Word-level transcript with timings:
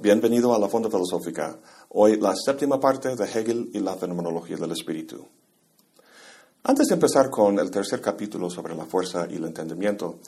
bienvenido 0.00 0.54
a 0.54 0.58
la 0.58 0.68
Fonda 0.68 0.88
Filosófica. 0.88 1.58
Hoy 1.90 2.20
la 2.20 2.34
séptima 2.34 2.78
parte 2.78 3.14
de 3.16 3.24
Hegel 3.24 3.70
y 3.72 3.80
la 3.80 3.96
fenomenología 3.96 4.56
del 4.56 4.72
espíritu. 4.72 5.26
Antes 6.62 6.88
de 6.88 6.94
empezar 6.94 7.30
con 7.30 7.58
el 7.58 7.70
tercer 7.70 8.00
capítulo 8.00 8.50
sobre 8.50 8.74
la 8.74 8.86
fuerza 8.86 9.26
y 9.30 9.36
el 9.36 9.44
entendimiento, 9.44 10.20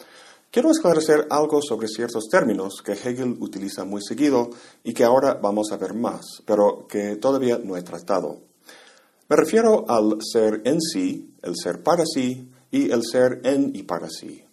quiero 0.50 0.70
esclarecer 0.70 1.26
algo 1.30 1.60
sobre 1.62 1.88
ciertos 1.88 2.28
términos 2.28 2.82
que 2.84 2.92
Hegel 2.92 3.36
utiliza 3.40 3.84
muy 3.84 4.02
seguido 4.02 4.50
y 4.82 4.92
que 4.92 5.04
ahora 5.04 5.34
vamos 5.34 5.70
a 5.72 5.76
ver 5.76 5.94
más, 5.94 6.42
pero 6.44 6.86
que 6.88 7.16
todavía 7.16 7.58
no 7.62 7.76
he 7.76 7.82
tratado. 7.82 8.38
Me 9.28 9.36
refiero 9.36 9.84
al 9.88 10.18
ser 10.20 10.62
en 10.64 10.80
sí, 10.80 11.34
el 11.42 11.54
ser 11.56 11.82
para 11.82 12.04
sí 12.04 12.50
y 12.70 12.90
el 12.90 13.02
ser 13.04 13.40
en 13.44 13.70
y 13.74 13.84
para 13.84 14.08
sí. 14.08 14.44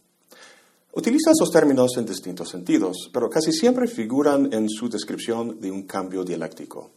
Utiliza 0.98 1.30
esos 1.30 1.52
términos 1.52 1.92
en 1.98 2.08
distintos 2.08 2.50
sentidos, 2.50 3.12
pero 3.14 3.30
casi 3.30 3.52
siempre 3.52 3.86
figuran 3.86 4.52
en 4.52 4.68
su 4.68 4.90
descripción 4.90 5.62
de 5.62 5.70
un 5.70 5.84
cambio 5.84 6.24
dialéctico. 6.24 6.90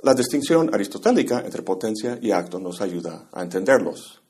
La 0.00 0.14
distinción 0.14 0.74
aristotélica 0.74 1.40
entre 1.44 1.60
potencia 1.60 2.18
y 2.22 2.30
acto 2.30 2.58
nos 2.58 2.80
ayuda 2.80 3.28
a 3.30 3.42
entenderlos. 3.42 4.22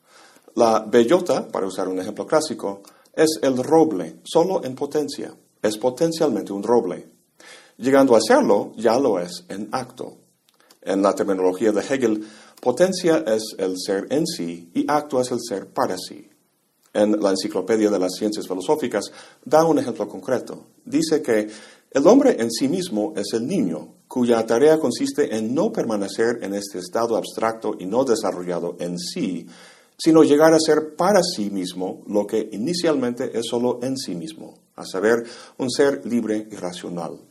La 0.56 0.80
bellota, 0.80 1.46
para 1.46 1.68
usar 1.68 1.86
un 1.86 2.00
ejemplo 2.00 2.26
clásico, 2.26 2.82
es 3.14 3.38
el 3.42 3.62
roble, 3.62 4.22
solo 4.24 4.64
en 4.64 4.74
potencia. 4.74 5.32
Es 5.62 5.78
potencialmente 5.78 6.52
un 6.52 6.64
roble. 6.64 7.12
Llegando 7.76 8.16
a 8.16 8.20
serlo, 8.20 8.72
ya 8.76 8.98
lo 8.98 9.20
es 9.20 9.44
en 9.48 9.68
acto. 9.70 10.16
En 10.82 11.00
la 11.00 11.14
terminología 11.14 11.70
de 11.70 11.80
Hegel, 11.80 12.26
potencia 12.60 13.22
es 13.24 13.54
el 13.56 13.76
ser 13.78 14.08
en 14.10 14.26
sí 14.26 14.68
y 14.74 14.84
acto 14.90 15.20
es 15.20 15.30
el 15.30 15.38
ser 15.40 15.68
para 15.68 15.96
sí 15.96 16.29
en 16.92 17.20
la 17.20 17.30
Enciclopedia 17.30 17.90
de 17.90 17.98
las 17.98 18.12
Ciencias 18.18 18.46
Filosóficas, 18.46 19.10
da 19.44 19.64
un 19.64 19.78
ejemplo 19.78 20.08
concreto. 20.08 20.66
Dice 20.84 21.22
que 21.22 21.48
el 21.90 22.06
hombre 22.06 22.36
en 22.38 22.50
sí 22.50 22.68
mismo 22.68 23.12
es 23.16 23.32
el 23.32 23.46
niño, 23.46 23.94
cuya 24.06 24.44
tarea 24.44 24.78
consiste 24.78 25.36
en 25.36 25.54
no 25.54 25.72
permanecer 25.72 26.38
en 26.42 26.54
este 26.54 26.78
estado 26.78 27.16
abstracto 27.16 27.74
y 27.78 27.86
no 27.86 28.04
desarrollado 28.04 28.76
en 28.80 28.98
sí, 28.98 29.46
sino 29.96 30.22
llegar 30.22 30.52
a 30.54 30.58
ser 30.58 30.96
para 30.96 31.20
sí 31.22 31.50
mismo 31.50 32.02
lo 32.06 32.26
que 32.26 32.48
inicialmente 32.52 33.38
es 33.38 33.46
solo 33.46 33.80
en 33.82 33.96
sí 33.96 34.14
mismo, 34.14 34.58
a 34.76 34.84
saber, 34.84 35.24
un 35.58 35.70
ser 35.70 36.04
libre 36.06 36.48
y 36.50 36.56
racional. 36.56 37.29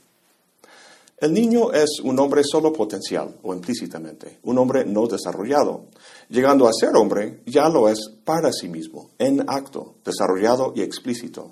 El 1.21 1.33
niño 1.33 1.73
es 1.73 1.99
un 2.01 2.17
hombre 2.17 2.43
solo 2.49 2.71
potencial 2.71 3.35
o 3.43 3.53
implícitamente, 3.53 4.39
un 4.43 4.57
hombre 4.57 4.85
no 4.85 5.05
desarrollado. 5.05 5.87
Llegando 6.29 6.65
a 6.65 6.71
ser 6.71 6.95
hombre, 6.95 7.41
ya 7.45 7.67
lo 7.67 7.89
es 7.89 8.09
para 8.23 8.53
sí 8.53 8.69
mismo, 8.69 9.09
en 9.17 9.43
acto, 9.49 9.95
desarrollado 10.05 10.71
y 10.77 10.81
explícito. 10.81 11.51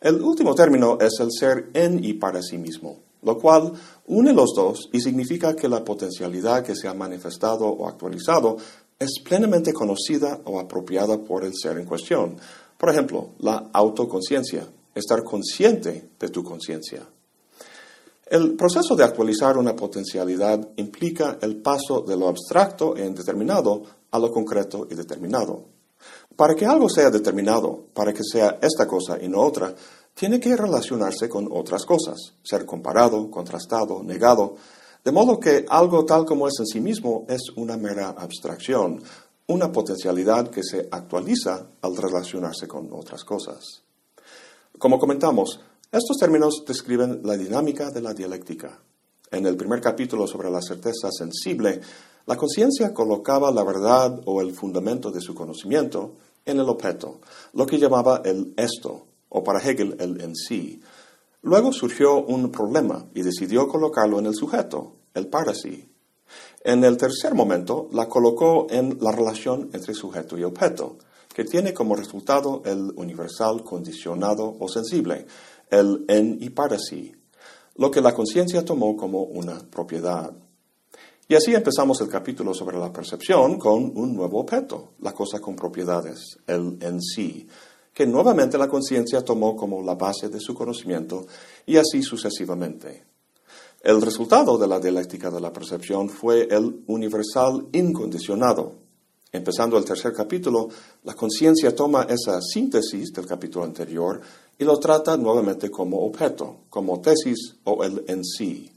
El 0.00 0.20
último 0.20 0.56
término 0.56 0.98
es 1.00 1.20
el 1.20 1.30
ser 1.30 1.70
en 1.74 2.02
y 2.04 2.14
para 2.14 2.42
sí 2.42 2.58
mismo, 2.58 2.98
lo 3.22 3.38
cual 3.38 3.72
une 4.08 4.32
los 4.32 4.52
dos 4.56 4.88
y 4.92 5.00
significa 5.00 5.54
que 5.54 5.68
la 5.68 5.84
potencialidad 5.84 6.64
que 6.64 6.74
se 6.74 6.88
ha 6.88 6.94
manifestado 6.94 7.66
o 7.66 7.86
actualizado 7.86 8.56
es 8.98 9.20
plenamente 9.22 9.72
conocida 9.72 10.40
o 10.44 10.58
apropiada 10.58 11.18
por 11.18 11.44
el 11.44 11.52
ser 11.54 11.78
en 11.78 11.86
cuestión. 11.86 12.36
Por 12.76 12.90
ejemplo, 12.90 13.30
la 13.38 13.70
autoconciencia, 13.72 14.66
estar 14.92 15.22
consciente 15.22 16.10
de 16.18 16.28
tu 16.30 16.42
conciencia. 16.42 17.06
El 18.28 18.56
proceso 18.56 18.96
de 18.96 19.04
actualizar 19.04 19.56
una 19.56 19.76
potencialidad 19.76 20.68
implica 20.74 21.38
el 21.40 21.62
paso 21.62 22.00
de 22.00 22.16
lo 22.16 22.26
abstracto 22.26 22.96
e 22.96 23.06
indeterminado 23.06 23.84
a 24.10 24.18
lo 24.18 24.32
concreto 24.32 24.88
y 24.90 24.96
determinado. 24.96 25.66
Para 26.34 26.56
que 26.56 26.66
algo 26.66 26.88
sea 26.88 27.08
determinado, 27.08 27.86
para 27.94 28.12
que 28.12 28.24
sea 28.24 28.58
esta 28.60 28.84
cosa 28.84 29.16
y 29.22 29.28
no 29.28 29.40
otra, 29.42 29.72
tiene 30.12 30.40
que 30.40 30.56
relacionarse 30.56 31.28
con 31.28 31.48
otras 31.52 31.84
cosas, 31.86 32.34
ser 32.42 32.66
comparado, 32.66 33.30
contrastado, 33.30 34.02
negado, 34.02 34.56
de 35.04 35.12
modo 35.12 35.38
que 35.38 35.64
algo 35.68 36.04
tal 36.04 36.24
como 36.24 36.48
es 36.48 36.54
en 36.58 36.66
sí 36.66 36.80
mismo 36.80 37.26
es 37.28 37.42
una 37.54 37.76
mera 37.76 38.08
abstracción, 38.08 39.00
una 39.46 39.70
potencialidad 39.70 40.50
que 40.50 40.64
se 40.64 40.88
actualiza 40.90 41.68
al 41.80 41.96
relacionarse 41.96 42.66
con 42.66 42.92
otras 42.92 43.22
cosas. 43.22 43.84
Como 44.78 44.98
comentamos, 44.98 45.60
estos 45.92 46.16
términos 46.18 46.64
describen 46.66 47.20
la 47.22 47.36
dinámica 47.36 47.90
de 47.90 48.00
la 48.00 48.12
dialéctica. 48.12 48.78
En 49.30 49.46
el 49.46 49.56
primer 49.56 49.80
capítulo 49.80 50.26
sobre 50.26 50.50
la 50.50 50.60
certeza 50.60 51.10
sensible, 51.10 51.80
la 52.26 52.36
conciencia 52.36 52.92
colocaba 52.92 53.52
la 53.52 53.62
verdad 53.62 54.20
o 54.24 54.40
el 54.40 54.52
fundamento 54.52 55.10
de 55.10 55.20
su 55.20 55.34
conocimiento 55.34 56.14
en 56.44 56.58
el 56.58 56.68
objeto, 56.68 57.20
lo 57.54 57.66
que 57.66 57.78
llamaba 57.78 58.22
el 58.24 58.52
esto, 58.56 59.06
o 59.28 59.44
para 59.44 59.60
Hegel 59.60 59.96
el 60.00 60.20
en 60.20 60.34
sí. 60.34 60.80
Luego 61.42 61.72
surgió 61.72 62.24
un 62.24 62.50
problema 62.50 63.06
y 63.14 63.22
decidió 63.22 63.68
colocarlo 63.68 64.18
en 64.18 64.26
el 64.26 64.34
sujeto, 64.34 64.94
el 65.14 65.28
para 65.28 65.54
sí. 65.54 65.88
En 66.64 66.82
el 66.82 66.96
tercer 66.96 67.34
momento 67.34 67.88
la 67.92 68.08
colocó 68.08 68.66
en 68.70 68.98
la 69.00 69.12
relación 69.12 69.70
entre 69.72 69.94
sujeto 69.94 70.36
y 70.36 70.42
objeto, 70.42 70.96
que 71.32 71.44
tiene 71.44 71.74
como 71.74 71.94
resultado 71.94 72.62
el 72.64 72.92
universal 72.96 73.62
condicionado 73.62 74.56
o 74.58 74.68
sensible, 74.68 75.26
el 75.70 76.04
en 76.08 76.38
y 76.40 76.50
para 76.50 76.78
sí, 76.78 77.14
lo 77.76 77.90
que 77.90 78.00
la 78.00 78.14
conciencia 78.14 78.64
tomó 78.64 78.96
como 78.96 79.22
una 79.22 79.58
propiedad. 79.70 80.32
Y 81.28 81.34
así 81.34 81.54
empezamos 81.54 82.00
el 82.00 82.08
capítulo 82.08 82.54
sobre 82.54 82.78
la 82.78 82.92
percepción 82.92 83.58
con 83.58 83.92
un 83.96 84.14
nuevo 84.14 84.40
objeto, 84.40 84.92
la 85.00 85.12
cosa 85.12 85.40
con 85.40 85.56
propiedades, 85.56 86.38
el 86.46 86.78
en 86.80 87.02
sí, 87.02 87.48
que 87.92 88.06
nuevamente 88.06 88.56
la 88.58 88.68
conciencia 88.68 89.24
tomó 89.24 89.56
como 89.56 89.82
la 89.82 89.94
base 89.94 90.28
de 90.28 90.38
su 90.38 90.54
conocimiento 90.54 91.26
y 91.66 91.76
así 91.76 92.02
sucesivamente. 92.02 93.04
El 93.82 94.00
resultado 94.02 94.56
de 94.56 94.68
la 94.68 94.78
dialéctica 94.78 95.30
de 95.30 95.40
la 95.40 95.52
percepción 95.52 96.08
fue 96.08 96.46
el 96.50 96.84
universal 96.86 97.66
incondicionado, 97.72 98.86
Empezando 99.36 99.76
el 99.76 99.84
tercer 99.84 100.12
capítulo, 100.12 100.68
la 101.04 101.14
conciencia 101.14 101.74
toma 101.74 102.06
esa 102.08 102.40
síntesis 102.40 103.12
del 103.12 103.26
capítulo 103.26 103.64
anterior 103.64 104.20
y 104.58 104.64
lo 104.64 104.78
trata 104.78 105.16
nuevamente 105.16 105.70
como 105.70 106.04
objeto, 106.06 106.64
como 106.70 107.00
tesis 107.00 107.56
o 107.64 107.84
el 107.84 108.04
en 108.08 108.24
sí. 108.24 108.72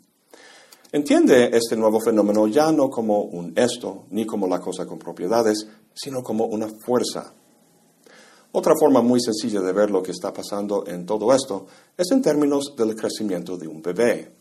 Entiende 0.91 1.51
este 1.53 1.75
nuevo 1.75 1.99
fenómeno 1.99 2.47
ya 2.47 2.71
no 2.71 2.89
como 2.89 3.21
un 3.21 3.53
esto, 3.55 4.05
ni 4.09 4.25
como 4.25 4.47
la 4.47 4.59
cosa 4.59 4.85
con 4.85 4.97
propiedades, 4.97 5.67
sino 5.93 6.23
como 6.23 6.45
una 6.45 6.67
fuerza. 6.83 7.33
Otra 8.51 8.73
forma 8.79 9.01
muy 9.01 9.21
sencilla 9.21 9.61
de 9.61 9.71
ver 9.71 9.91
lo 9.91 10.01
que 10.01 10.11
está 10.11 10.33
pasando 10.33 10.83
en 10.87 11.05
todo 11.05 11.31
esto 11.33 11.67
es 11.95 12.09
en 12.11 12.23
términos 12.23 12.73
del 12.75 12.95
crecimiento 12.95 13.55
de 13.57 13.67
un 13.67 13.83
bebé. 13.83 14.33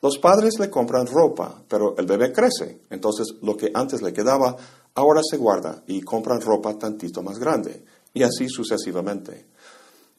Los 0.00 0.18
padres 0.18 0.58
le 0.60 0.70
compran 0.70 1.06
ropa, 1.06 1.62
pero 1.68 1.96
el 1.98 2.06
bebé 2.06 2.32
crece, 2.32 2.82
entonces 2.88 3.34
lo 3.42 3.56
que 3.56 3.70
antes 3.74 4.00
le 4.00 4.12
quedaba 4.12 4.56
ahora 4.94 5.20
se 5.28 5.36
guarda 5.36 5.82
y 5.88 6.00
compran 6.00 6.40
ropa 6.40 6.78
tantito 6.78 7.22
más 7.22 7.38
grande, 7.38 7.84
y 8.14 8.22
así 8.22 8.48
sucesivamente. 8.48 9.46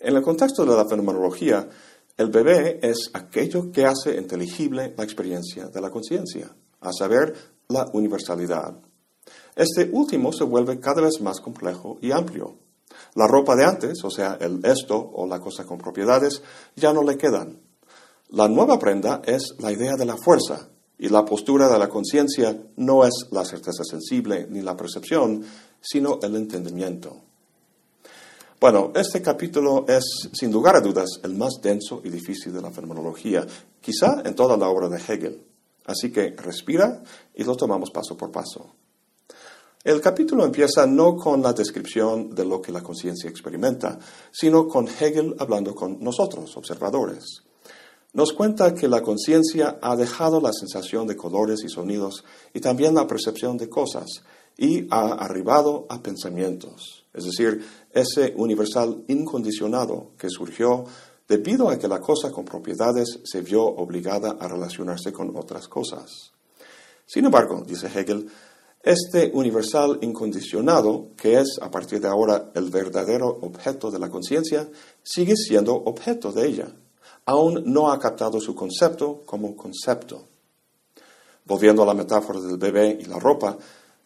En 0.03 0.15
el 0.15 0.23
contexto 0.23 0.65
de 0.65 0.75
la 0.75 0.87
fenomenología, 0.87 1.69
el 2.17 2.31
bebé 2.31 2.79
es 2.81 3.11
aquello 3.13 3.71
que 3.71 3.85
hace 3.85 4.17
inteligible 4.17 4.95
la 4.97 5.03
experiencia 5.03 5.67
de 5.67 5.79
la 5.79 5.91
conciencia, 5.91 6.49
a 6.79 6.91
saber, 6.91 7.35
la 7.67 7.87
universalidad. 7.93 8.73
Este 9.55 9.91
último 9.93 10.33
se 10.33 10.43
vuelve 10.43 10.79
cada 10.79 11.03
vez 11.03 11.21
más 11.21 11.39
complejo 11.39 11.99
y 12.01 12.11
amplio. 12.11 12.55
La 13.13 13.27
ropa 13.27 13.55
de 13.55 13.63
antes, 13.63 14.03
o 14.03 14.09
sea, 14.09 14.39
el 14.41 14.65
esto 14.65 14.97
o 14.97 15.27
la 15.27 15.39
cosa 15.39 15.65
con 15.65 15.77
propiedades, 15.77 16.41
ya 16.75 16.93
no 16.93 17.03
le 17.03 17.17
quedan. 17.17 17.59
La 18.29 18.47
nueva 18.47 18.79
prenda 18.79 19.21
es 19.23 19.53
la 19.59 19.71
idea 19.71 19.95
de 19.97 20.05
la 20.05 20.17
fuerza, 20.17 20.67
y 20.97 21.09
la 21.09 21.25
postura 21.25 21.69
de 21.69 21.77
la 21.77 21.89
conciencia 21.89 22.57
no 22.77 23.05
es 23.05 23.27
la 23.29 23.45
certeza 23.45 23.83
sensible 23.83 24.47
ni 24.49 24.61
la 24.61 24.75
percepción, 24.75 25.43
sino 25.79 26.17
el 26.23 26.35
entendimiento. 26.35 27.30
Bueno, 28.61 28.91
este 28.93 29.23
capítulo 29.23 29.85
es, 29.87 30.29
sin 30.33 30.51
lugar 30.51 30.75
a 30.75 30.81
dudas, 30.81 31.19
el 31.23 31.33
más 31.33 31.53
denso 31.63 31.99
y 32.03 32.09
difícil 32.09 32.53
de 32.53 32.61
la 32.61 32.69
fenomenología, 32.69 33.43
quizá 33.81 34.21
en 34.23 34.35
toda 34.35 34.55
la 34.55 34.69
obra 34.69 34.87
de 34.87 34.99
Hegel. 34.99 35.43
Así 35.85 36.11
que 36.11 36.35
respira 36.37 37.01
y 37.33 37.43
lo 37.43 37.55
tomamos 37.55 37.89
paso 37.89 38.15
por 38.15 38.31
paso. 38.31 38.75
El 39.83 39.99
capítulo 39.99 40.45
empieza 40.45 40.85
no 40.85 41.15
con 41.15 41.41
la 41.41 41.53
descripción 41.53 42.35
de 42.35 42.45
lo 42.45 42.61
que 42.61 42.71
la 42.71 42.83
conciencia 42.83 43.31
experimenta, 43.31 43.97
sino 44.31 44.67
con 44.67 44.87
Hegel 44.87 45.35
hablando 45.39 45.73
con 45.73 45.99
nosotros, 45.99 46.55
observadores 46.55 47.41
nos 48.13 48.33
cuenta 48.33 48.75
que 48.75 48.89
la 48.89 49.01
conciencia 49.01 49.79
ha 49.81 49.95
dejado 49.95 50.41
la 50.41 50.51
sensación 50.51 51.07
de 51.07 51.15
colores 51.15 51.63
y 51.63 51.69
sonidos 51.69 52.25
y 52.53 52.59
también 52.59 52.93
la 52.93 53.07
percepción 53.07 53.57
de 53.57 53.69
cosas 53.69 54.23
y 54.57 54.85
ha 54.91 55.13
arribado 55.13 55.85
a 55.89 56.03
pensamientos, 56.03 57.00
es 57.13 57.25
decir, 57.25 57.65
ese 57.91 58.33
universal 58.35 59.03
incondicionado 59.07 60.11
que 60.17 60.29
surgió 60.29 60.85
debido 61.27 61.69
a 61.69 61.77
que 61.77 61.87
la 61.87 61.99
cosa 61.99 62.31
con 62.31 62.45
propiedades 62.45 63.19
se 63.23 63.41
vio 63.41 63.63
obligada 63.63 64.37
a 64.39 64.47
relacionarse 64.47 65.11
con 65.11 65.35
otras 65.35 65.67
cosas. 65.67 66.31
Sin 67.05 67.25
embargo, 67.25 67.63
dice 67.65 67.87
Hegel, 67.87 68.29
este 68.83 69.31
universal 69.33 69.99
incondicionado, 70.01 71.09
que 71.15 71.39
es 71.39 71.59
a 71.61 71.69
partir 71.69 72.01
de 72.01 72.07
ahora 72.07 72.51
el 72.55 72.69
verdadero 72.69 73.27
objeto 73.27 73.91
de 73.91 73.99
la 73.99 74.09
conciencia, 74.09 74.67
sigue 75.03 75.35
siendo 75.35 75.75
objeto 75.75 76.31
de 76.31 76.47
ella 76.47 76.73
aún 77.25 77.63
no 77.65 77.91
ha 77.91 77.99
captado 77.99 78.39
su 78.39 78.55
concepto 78.55 79.23
como 79.25 79.55
concepto. 79.55 80.27
Volviendo 81.45 81.83
a 81.83 81.85
la 81.85 81.93
metáfora 81.93 82.39
del 82.39 82.57
bebé 82.57 82.97
y 82.99 83.05
la 83.05 83.19
ropa, 83.19 83.57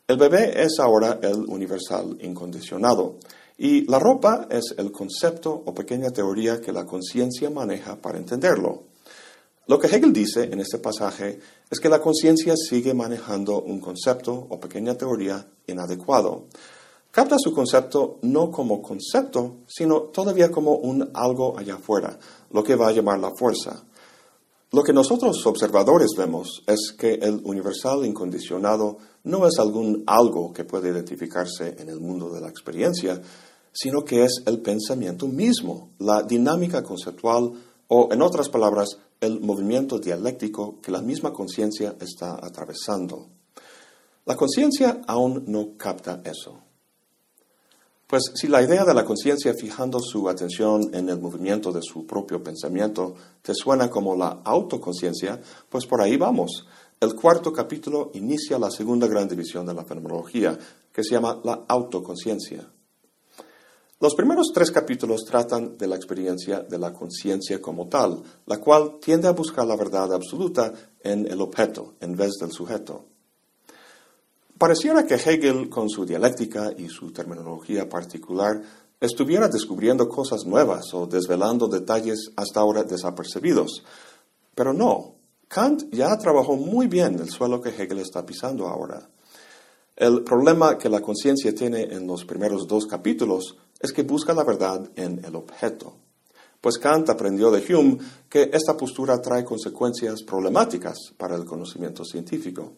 el 0.07 0.17
bebé 0.17 0.61
es 0.61 0.79
ahora 0.79 1.19
el 1.21 1.45
universal 1.47 2.17
incondicionado 2.21 3.15
y 3.57 3.89
la 3.89 3.97
ropa 3.97 4.47
es 4.51 4.75
el 4.77 4.91
concepto 4.91 5.51
o 5.65 5.73
pequeña 5.73 6.11
teoría 6.11 6.61
que 6.61 6.71
la 6.71 6.85
conciencia 6.85 7.49
maneja 7.49 7.95
para 7.95 8.19
entenderlo. 8.19 8.83
Lo 9.67 9.79
que 9.79 9.87
Hegel 9.87 10.13
dice 10.13 10.43
en 10.43 10.59
este 10.59 10.77
pasaje 10.77 11.39
es 11.71 11.79
que 11.79 11.89
la 11.89 11.99
conciencia 11.99 12.53
sigue 12.55 12.93
manejando 12.93 13.63
un 13.63 13.79
concepto 13.79 14.33
o 14.33 14.59
pequeña 14.59 14.95
teoría 14.95 15.47
inadecuado. 15.65 16.45
Capta 17.09 17.37
su 17.39 17.51
concepto 17.51 18.19
no 18.21 18.51
como 18.51 18.83
concepto, 18.83 19.55
sino 19.65 20.01
todavía 20.01 20.51
como 20.51 20.75
un 20.75 21.09
algo 21.15 21.57
allá 21.57 21.75
afuera, 21.75 22.19
lo 22.51 22.63
que 22.63 22.75
va 22.75 22.89
a 22.89 22.91
llamar 22.91 23.17
la 23.17 23.31
fuerza. 23.35 23.83
Lo 24.71 24.83
que 24.83 24.93
nosotros 24.93 25.43
observadores 25.47 26.09
vemos 26.17 26.61
es 26.67 26.93
que 26.95 27.13
el 27.13 27.41
universal 27.45 28.05
incondicionado 28.05 28.97
no 29.25 29.45
es 29.47 29.59
algún 29.59 30.03
algo 30.07 30.53
que 30.53 30.63
puede 30.63 30.89
identificarse 30.89 31.75
en 31.79 31.89
el 31.89 31.99
mundo 31.99 32.29
de 32.31 32.41
la 32.41 32.49
experiencia, 32.49 33.21
sino 33.73 34.05
que 34.05 34.23
es 34.23 34.41
el 34.45 34.59
pensamiento 34.59 35.27
mismo, 35.27 35.89
la 35.99 36.23
dinámica 36.23 36.81
conceptual 36.81 37.51
o, 37.87 38.09
en 38.11 38.21
otras 38.21 38.49
palabras, 38.49 38.97
el 39.19 39.41
movimiento 39.41 39.99
dialéctico 39.99 40.79
que 40.81 40.91
la 40.91 41.01
misma 41.01 41.33
conciencia 41.33 41.95
está 41.99 42.33
atravesando. 42.41 43.27
La 44.25 44.35
conciencia 44.35 45.01
aún 45.07 45.43
no 45.47 45.77
capta 45.77 46.21
eso. 46.23 46.64
Pues 48.07 48.21
si 48.35 48.47
la 48.47 48.61
idea 48.61 48.85
de 48.85 48.93
la 48.93 49.03
conciencia 49.03 49.55
fijando 49.55 49.99
su 49.99 50.29
atención 50.29 50.93
en 50.93 51.09
el 51.09 51.19
movimiento 51.19 51.71
de 51.71 51.81
su 51.81 52.05
propio 52.05 52.43
pensamiento 52.43 53.15
te 53.41 53.55
suena 53.55 53.89
como 53.89 54.15
la 54.15 54.41
autoconciencia, 54.43 55.41
pues 55.69 55.87
por 55.87 56.01
ahí 56.01 56.15
vamos. 56.15 56.67
El 56.99 57.15
cuarto 57.15 57.51
capítulo 57.51 58.11
inicia 58.13 58.59
la 58.59 58.69
segunda 58.69 59.07
gran 59.07 59.27
división 59.27 59.65
de 59.65 59.73
la 59.73 59.85
fenomenología, 59.85 60.55
que 60.93 61.03
se 61.03 61.15
llama 61.15 61.41
la 61.43 61.65
autoconciencia. 61.67 62.69
Los 63.99 64.13
primeros 64.13 64.51
tres 64.53 64.69
capítulos 64.69 65.25
tratan 65.25 65.75
de 65.75 65.87
la 65.87 65.95
experiencia 65.95 66.59
de 66.59 66.77
la 66.77 66.93
conciencia 66.93 67.59
como 67.59 67.87
tal, 67.87 68.21
la 68.45 68.59
cual 68.59 68.99
tiende 69.01 69.27
a 69.27 69.31
buscar 69.31 69.65
la 69.65 69.75
verdad 69.75 70.13
absoluta 70.13 70.71
en 70.99 71.25
el 71.25 71.41
objeto 71.41 71.95
en 72.01 72.15
vez 72.15 72.33
del 72.39 72.51
sujeto. 72.51 73.14
Pareciera 74.57 75.05
que 75.05 75.15
Hegel, 75.15 75.69
con 75.69 75.89
su 75.89 76.05
dialéctica 76.05 76.71
y 76.77 76.87
su 76.87 77.11
terminología 77.11 77.89
particular, 77.89 78.61
estuviera 79.01 79.49
descubriendo 79.49 80.07
cosas 80.07 80.45
nuevas 80.45 80.93
o 80.93 81.07
desvelando 81.07 81.67
detalles 81.67 82.31
hasta 82.37 82.61
ahora 82.61 82.83
desapercibidos. 82.83 83.83
Pero 84.55 84.71
no, 84.73 85.15
Kant 85.49 85.91
ya 85.91 86.17
trabajó 86.17 86.55
muy 86.55 86.87
bien 86.87 87.19
el 87.19 87.29
suelo 87.29 87.61
que 87.61 87.69
Hegel 87.69 87.99
está 87.99 88.25
pisando 88.25 88.67
ahora. 88.67 89.09
El 89.95 90.23
problema 90.23 90.77
que 90.77 90.89
la 90.89 91.01
conciencia 91.01 91.53
tiene 91.53 91.83
en 91.83 92.07
los 92.07 92.25
primeros 92.25 92.67
dos 92.67 92.85
capítulos 92.85 93.57
es 93.79 93.91
que 93.91 94.03
busca 94.03 94.33
la 94.33 94.43
verdad 94.43 94.89
en 94.95 95.23
el 95.23 95.35
objeto. 95.35 95.95
Pues 96.59 96.77
Kant 96.79 97.09
aprendió 97.09 97.51
de 97.51 97.63
Hume 97.73 97.99
que 98.27 98.49
esta 98.51 98.75
postura 98.75 99.21
trae 99.21 99.45
consecuencias 99.45 100.23
problemáticas 100.23 100.97
para 101.15 101.35
el 101.35 101.45
conocimiento 101.45 102.03
científico, 102.03 102.73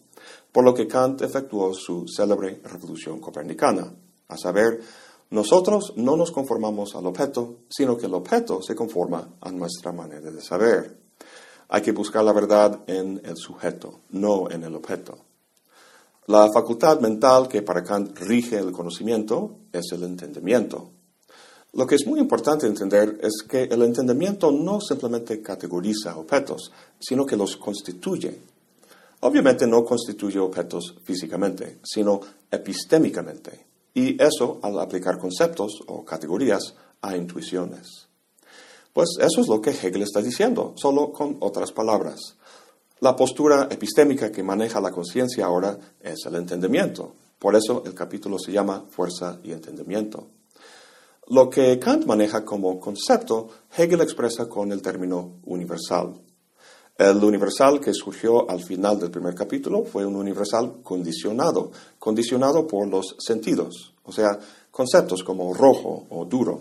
por 0.52 0.64
lo 0.64 0.74
que 0.74 0.86
Kant 0.86 1.22
efectuó 1.22 1.74
su 1.74 2.06
célebre 2.08 2.60
revolución 2.64 3.20
copernicana, 3.20 3.92
a 4.28 4.36
saber, 4.36 4.80
nosotros 5.30 5.92
no 5.96 6.16
nos 6.16 6.30
conformamos 6.30 6.94
al 6.94 7.06
objeto, 7.06 7.56
sino 7.68 7.96
que 7.96 8.06
el 8.06 8.14
objeto 8.14 8.62
se 8.62 8.74
conforma 8.74 9.36
a 9.40 9.50
nuestra 9.50 9.92
manera 9.92 10.30
de 10.30 10.40
saber. 10.40 10.96
Hay 11.68 11.82
que 11.82 11.92
buscar 11.92 12.24
la 12.24 12.32
verdad 12.32 12.80
en 12.86 13.20
el 13.24 13.36
sujeto, 13.36 14.00
no 14.10 14.50
en 14.50 14.64
el 14.64 14.74
objeto. 14.74 15.18
La 16.28 16.48
facultad 16.52 17.00
mental 17.00 17.48
que 17.48 17.62
para 17.62 17.82
Kant 17.82 18.18
rige 18.18 18.58
el 18.58 18.72
conocimiento 18.72 19.56
es 19.72 19.92
el 19.92 20.02
entendimiento. 20.02 20.90
Lo 21.74 21.86
que 21.86 21.96
es 21.96 22.06
muy 22.06 22.20
importante 22.20 22.66
entender 22.66 23.18
es 23.22 23.42
que 23.48 23.64
el 23.64 23.82
entendimiento 23.82 24.50
no 24.50 24.80
simplemente 24.80 25.42
categoriza 25.42 26.16
objetos, 26.16 26.72
sino 26.98 27.26
que 27.26 27.36
los 27.36 27.56
constituye. 27.56 28.40
Obviamente 29.20 29.66
no 29.66 29.84
constituye 29.84 30.38
objetos 30.38 30.94
físicamente, 31.02 31.78
sino 31.82 32.20
epistémicamente, 32.50 33.66
y 33.92 34.22
eso 34.22 34.60
al 34.62 34.78
aplicar 34.78 35.18
conceptos 35.18 35.80
o 35.86 36.04
categorías 36.04 36.74
a 37.00 37.16
intuiciones. 37.16 38.08
Pues 38.92 39.10
eso 39.20 39.40
es 39.40 39.48
lo 39.48 39.60
que 39.60 39.70
Hegel 39.70 40.02
está 40.02 40.22
diciendo, 40.22 40.74
solo 40.76 41.12
con 41.12 41.36
otras 41.40 41.72
palabras. 41.72 42.36
La 43.00 43.14
postura 43.14 43.68
epistémica 43.70 44.32
que 44.32 44.42
maneja 44.42 44.80
la 44.80 44.90
conciencia 44.90 45.46
ahora 45.46 45.78
es 46.00 46.26
el 46.26 46.34
entendimiento. 46.34 47.14
Por 47.38 47.54
eso 47.54 47.82
el 47.86 47.94
capítulo 47.94 48.38
se 48.38 48.50
llama 48.50 48.84
Fuerza 48.88 49.38
y 49.44 49.52
Entendimiento. 49.52 50.26
Lo 51.28 51.48
que 51.50 51.78
Kant 51.78 52.06
maneja 52.06 52.44
como 52.44 52.80
concepto, 52.80 53.48
Hegel 53.76 54.00
expresa 54.00 54.48
con 54.48 54.72
el 54.72 54.82
término 54.82 55.40
universal. 55.44 56.14
El 56.98 57.22
universal 57.22 57.80
que 57.80 57.94
surgió 57.94 58.50
al 58.50 58.60
final 58.60 58.98
del 58.98 59.12
primer 59.12 59.32
capítulo 59.32 59.84
fue 59.84 60.04
un 60.04 60.16
universal 60.16 60.82
condicionado, 60.82 61.70
condicionado 61.96 62.66
por 62.66 62.88
los 62.88 63.14
sentidos, 63.20 63.94
o 64.02 64.10
sea, 64.10 64.36
conceptos 64.72 65.22
como 65.22 65.54
rojo 65.54 66.06
o 66.10 66.24
duro. 66.24 66.58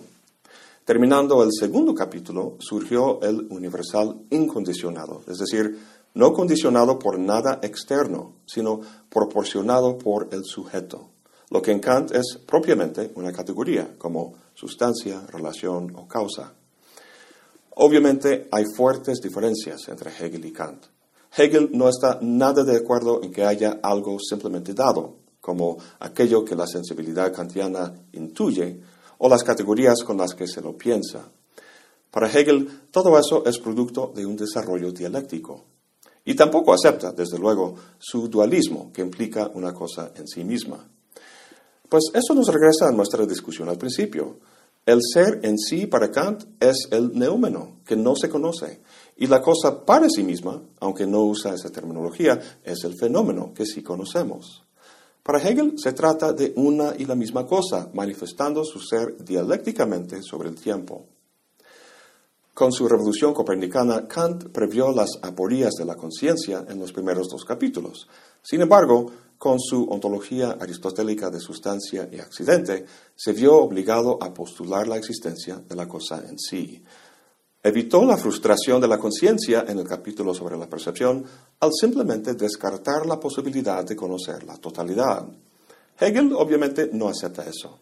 Terminando 0.85 1.43
el 1.43 1.49
segundo 1.51 1.95
capítulo, 1.95 2.55
surgió 2.59 3.19
el 3.23 3.47
universal 3.49 4.15
incondicionado, 4.29 5.23
es 5.27 5.39
decir, 5.39 5.75
no 6.13 6.33
condicionado 6.33 6.99
por 6.99 7.17
nada 7.17 7.59
externo, 7.63 8.33
sino 8.45 8.81
proporcionado 9.09 9.97
por 9.97 10.27
el 10.31 10.45
sujeto, 10.45 11.09
lo 11.49 11.63
que 11.63 11.71
en 11.71 11.79
Kant 11.79 12.11
es 12.11 12.37
propiamente 12.45 13.11
una 13.15 13.31
categoría, 13.31 13.95
como 13.97 14.35
sustancia, 14.53 15.19
relación 15.31 15.95
o 15.95 16.07
causa. 16.07 16.53
Obviamente 17.79 18.47
hay 18.51 18.65
fuertes 18.75 19.19
diferencias 19.21 19.87
entre 19.87 20.09
Hegel 20.09 20.45
y 20.45 20.51
Kant. 20.51 20.85
Hegel 21.35 21.69
no 21.73 21.87
está 21.89 22.17
nada 22.21 22.63
de 22.63 22.77
acuerdo 22.77 23.21
en 23.21 23.31
que 23.31 23.43
haya 23.43 23.79
algo 23.83 24.17
simplemente 24.19 24.73
dado, 24.73 25.17
como 25.39 25.77
aquello 25.99 26.43
que 26.43 26.55
la 26.55 26.65
sensibilidad 26.65 27.31
kantiana 27.31 27.93
intuye 28.13 28.81
o 29.19 29.29
las 29.29 29.43
categorías 29.43 30.03
con 30.03 30.17
las 30.17 30.33
que 30.33 30.47
se 30.47 30.61
lo 30.61 30.75
piensa. 30.75 31.29
Para 32.09 32.31
Hegel, 32.31 32.87
todo 32.89 33.17
eso 33.19 33.45
es 33.45 33.59
producto 33.59 34.11
de 34.15 34.25
un 34.25 34.35
desarrollo 34.35 34.91
dialéctico, 34.91 35.65
y 36.25 36.35
tampoco 36.35 36.73
acepta, 36.73 37.13
desde 37.13 37.37
luego, 37.37 37.75
su 37.99 38.27
dualismo, 38.27 38.91
que 38.91 39.01
implica 39.01 39.49
una 39.53 39.73
cosa 39.73 40.11
en 40.15 40.27
sí 40.27 40.43
misma. 40.43 40.85
Pues 41.87 42.05
eso 42.13 42.33
nos 42.33 42.47
regresa 42.47 42.89
a 42.89 42.91
nuestra 42.91 43.25
discusión 43.25 43.69
al 43.69 43.77
principio. 43.77 44.39
El 44.87 45.01
ser 45.01 45.41
en 45.43 45.57
sí 45.57 45.85
para 45.85 46.11
Kant 46.11 46.45
es 46.61 46.87
el 46.91 47.11
neúmeno, 47.11 47.81
que 47.85 47.97
no 47.97 48.15
se 48.15 48.29
conoce. 48.29 48.79
Y 49.17 49.27
la 49.27 49.41
cosa 49.41 49.83
para 49.83 50.07
sí 50.09 50.23
misma, 50.23 50.61
aunque 50.79 51.05
no 51.05 51.23
usa 51.23 51.53
esa 51.53 51.69
terminología, 51.69 52.39
es 52.63 52.85
el 52.85 52.97
fenómeno 52.97 53.51
que 53.53 53.65
sí 53.65 53.83
conocemos. 53.83 54.63
Para 55.23 55.41
Hegel 55.41 55.73
se 55.75 55.91
trata 55.91 56.31
de 56.31 56.53
una 56.55 56.93
y 56.97 57.03
la 57.03 57.15
misma 57.15 57.45
cosa, 57.45 57.89
manifestando 57.93 58.63
su 58.63 58.79
ser 58.79 59.17
dialécticamente 59.25 60.21
sobre 60.21 60.47
el 60.47 60.55
tiempo. 60.55 61.05
Con 62.53 62.71
su 62.71 62.87
revolución 62.87 63.33
copernicana, 63.33 64.07
Kant 64.07 64.53
previó 64.53 64.93
las 64.93 65.19
aporías 65.21 65.73
de 65.77 65.83
la 65.83 65.95
conciencia 65.95 66.63
en 66.65 66.79
los 66.79 66.93
primeros 66.93 67.27
dos 67.27 67.43
capítulos. 67.43 68.07
Sin 68.41 68.61
embargo, 68.61 69.11
con 69.37 69.59
su 69.59 69.87
ontología 69.89 70.57
aristotélica 70.59 71.29
de 71.29 71.39
sustancia 71.39 72.09
y 72.11 72.19
accidente, 72.19 72.85
se 73.15 73.33
vio 73.33 73.57
obligado 73.57 74.17
a 74.21 74.33
postular 74.33 74.87
la 74.87 74.97
existencia 74.97 75.57
de 75.57 75.75
la 75.75 75.87
cosa 75.87 76.23
en 76.27 76.39
sí. 76.39 76.83
Evitó 77.61 78.05
la 78.05 78.17
frustración 78.17 78.79
de 78.79 78.87
la 78.87 78.97
conciencia 78.97 79.65
en 79.67 79.79
el 79.79 79.87
capítulo 79.87 80.33
sobre 80.33 80.57
la 80.57 80.69
percepción 80.69 81.25
al 81.59 81.71
simplemente 81.73 82.33
descartar 82.33 83.05
la 83.05 83.19
posibilidad 83.19 83.83
de 83.83 83.95
conocer 83.95 84.43
la 84.43 84.57
totalidad. 84.57 85.27
Hegel 85.99 86.33
obviamente 86.33 86.89
no 86.93 87.09
acepta 87.09 87.43
eso. 87.43 87.79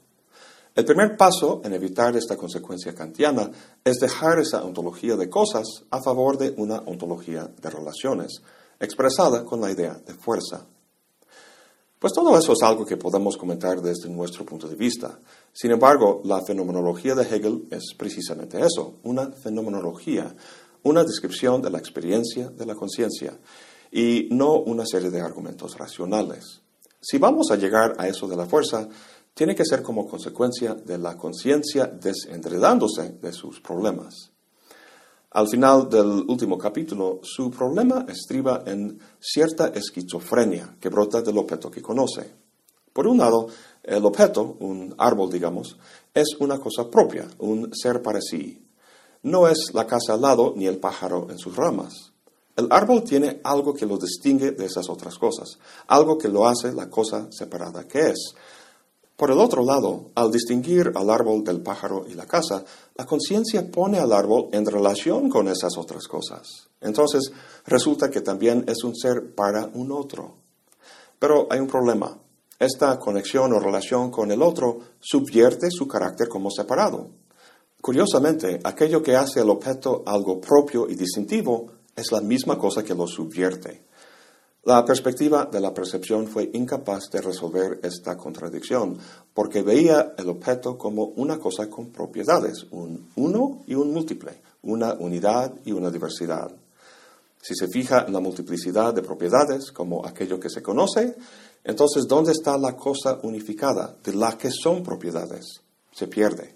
El 0.73 0.83
primer 0.83 1.15
paso 1.15 1.61
en 1.63 1.73
evitar 1.73 2.17
esta 2.17 2.35
consecuencia 2.35 2.93
kantiana 2.93 3.49
es 3.83 3.97
dejar 3.97 4.39
esa 4.39 4.63
ontología 4.63 5.15
de 5.15 5.29
cosas 5.29 5.65
a 5.89 6.01
favor 6.01 6.37
de 6.37 6.53
una 6.57 6.79
ontología 6.79 7.49
de 7.61 7.69
relaciones, 7.69 8.41
expresada 8.79 9.45
con 9.45 9.61
la 9.61 9.71
idea 9.71 9.93
de 10.05 10.13
fuerza. 10.13 10.65
Pues 12.05 12.13
todo 12.13 12.37
eso 12.37 12.53
es 12.53 12.61
algo 12.61 12.85
que 12.85 12.97
podemos 12.97 13.35
comentar 13.35 13.81
desde 13.81 14.09
nuestro 14.09 14.45
punto 14.45 14.67
de 14.67 14.75
vista. 14.75 15.17
Sin 15.51 15.71
embargo, 15.71 16.21
la 16.23 16.39
fenomenología 16.45 17.15
de 17.15 17.23
Hegel 17.23 17.67
es 17.71 17.95
precisamente 17.97 18.63
eso, 18.63 18.99
una 19.01 19.31
fenomenología, 19.31 20.35
una 20.83 21.03
descripción 21.03 21.63
de 21.63 21.71
la 21.71 21.79
experiencia 21.79 22.51
de 22.51 22.63
la 22.67 22.75
conciencia 22.75 23.39
y 23.91 24.27
no 24.29 24.53
una 24.53 24.85
serie 24.85 25.09
de 25.09 25.19
argumentos 25.19 25.79
racionales. 25.79 26.61
Si 27.01 27.17
vamos 27.17 27.49
a 27.49 27.55
llegar 27.55 27.95
a 27.97 28.07
eso 28.07 28.27
de 28.27 28.35
la 28.35 28.45
fuerza, 28.45 28.87
tiene 29.33 29.55
que 29.55 29.65
ser 29.65 29.81
como 29.81 30.07
consecuencia 30.07 30.75
de 30.75 30.99
la 30.99 31.17
conciencia 31.17 31.87
desenredándose 31.87 33.13
de 33.19 33.33
sus 33.33 33.59
problemas. 33.61 34.29
Al 35.35 35.49
final 35.49 35.89
del 35.89 36.23
último 36.29 36.57
capítulo, 36.57 37.19
su 37.21 37.51
problema 37.51 38.05
estriba 38.07 38.63
en 38.65 38.97
cierta 39.19 39.67
esquizofrenia 39.67 40.77
que 40.79 40.87
brota 40.87 41.21
del 41.21 41.37
objeto 41.37 41.69
que 41.69 41.81
conoce. 41.81 42.31
Por 42.93 43.05
un 43.05 43.17
lado, 43.17 43.47
el 43.83 44.05
objeto, 44.05 44.55
un 44.61 44.95
árbol 44.97 45.29
digamos, 45.29 45.77
es 46.13 46.37
una 46.39 46.57
cosa 46.57 46.89
propia, 46.89 47.27
un 47.39 47.69
ser 47.75 48.01
para 48.01 48.21
sí. 48.21 48.65
No 49.23 49.49
es 49.49 49.73
la 49.73 49.85
casa 49.85 50.13
al 50.13 50.21
lado 50.21 50.53
ni 50.55 50.67
el 50.67 50.77
pájaro 50.77 51.27
en 51.29 51.37
sus 51.37 51.53
ramas. 51.53 52.13
El 52.55 52.69
árbol 52.69 53.03
tiene 53.03 53.41
algo 53.43 53.73
que 53.73 53.85
lo 53.85 53.97
distingue 53.97 54.51
de 54.51 54.65
esas 54.67 54.87
otras 54.87 55.17
cosas, 55.17 55.59
algo 55.87 56.17
que 56.17 56.29
lo 56.29 56.47
hace 56.47 56.71
la 56.71 56.89
cosa 56.89 57.27
separada 57.29 57.85
que 57.85 58.11
es. 58.11 58.35
Por 59.15 59.31
el 59.31 59.39
otro 59.39 59.63
lado, 59.63 60.11
al 60.15 60.29
distinguir 60.29 60.91
al 60.93 61.09
árbol 61.09 61.43
del 61.43 61.61
pájaro 61.61 62.05
y 62.05 62.15
la 62.15 62.25
casa, 62.25 62.65
la 62.95 63.05
conciencia 63.05 63.71
pone 63.71 63.97
al 63.97 64.11
árbol 64.11 64.49
en 64.51 64.65
relación 64.65 65.29
con 65.29 65.47
esas 65.47 65.77
otras 65.77 66.05
cosas. 66.07 66.67
Entonces, 66.81 67.31
resulta 67.65 68.09
que 68.09 68.19
también 68.19 68.65
es 68.67 68.83
un 68.83 68.93
ser 68.93 69.33
para 69.33 69.69
un 69.73 69.93
otro. 69.93 70.35
Pero 71.17 71.47
hay 71.49 71.59
un 71.59 71.67
problema. 71.67 72.17
Esta 72.59 72.99
conexión 72.99 73.53
o 73.53 73.59
relación 73.59 74.11
con 74.11 74.31
el 74.31 74.41
otro 74.41 74.79
subvierte 74.99 75.71
su 75.71 75.87
carácter 75.87 76.27
como 76.27 76.51
separado. 76.51 77.07
Curiosamente, 77.81 78.59
aquello 78.63 79.01
que 79.01 79.15
hace 79.15 79.39
al 79.39 79.49
objeto 79.49 80.03
algo 80.05 80.41
propio 80.41 80.89
y 80.89 80.95
distintivo 80.95 81.67
es 81.95 82.11
la 82.11 82.19
misma 82.19 82.57
cosa 82.57 82.83
que 82.83 82.95
lo 82.95 83.07
subvierte. 83.07 83.85
La 84.65 84.83
perspectiva 84.83 85.45
de 85.45 85.59
la 85.59 85.71
percepción 85.75 86.27
fue 86.27 86.49
incapaz 86.53 87.11
de 87.11 87.21
resolver 87.21 87.79
esta 87.83 88.17
contradicción, 88.17 88.97
porque 89.31 89.61
veía 89.61 90.15
el 90.17 90.27
objeto 90.27 90.75
como 90.75 91.03
una 91.17 91.37
cosa 91.37 91.69
con 91.69 91.91
propiedades, 91.91 92.65
un 92.71 93.11
uno 93.15 93.61
y 93.67 93.75
un 93.75 93.93
múltiple, 93.93 94.41
una 94.63 94.93
unidad 94.93 95.53
y 95.65 95.71
una 95.71 95.91
diversidad. 95.91 96.49
Si 97.39 97.53
se 97.53 97.67
fija 97.67 98.05
en 98.07 98.13
la 98.13 98.19
multiplicidad 98.19 98.91
de 98.91 99.03
propiedades 99.03 99.71
como 99.71 100.03
aquello 100.03 100.39
que 100.39 100.49
se 100.49 100.63
conoce, 100.63 101.15
entonces 101.63 102.07
¿dónde 102.07 102.31
está 102.31 102.57
la 102.57 102.75
cosa 102.75 103.19
unificada 103.21 103.95
de 104.03 104.15
la 104.15 104.35
que 104.35 104.49
son 104.49 104.81
propiedades? 104.81 105.61
Se 105.91 106.07
pierde. 106.07 106.54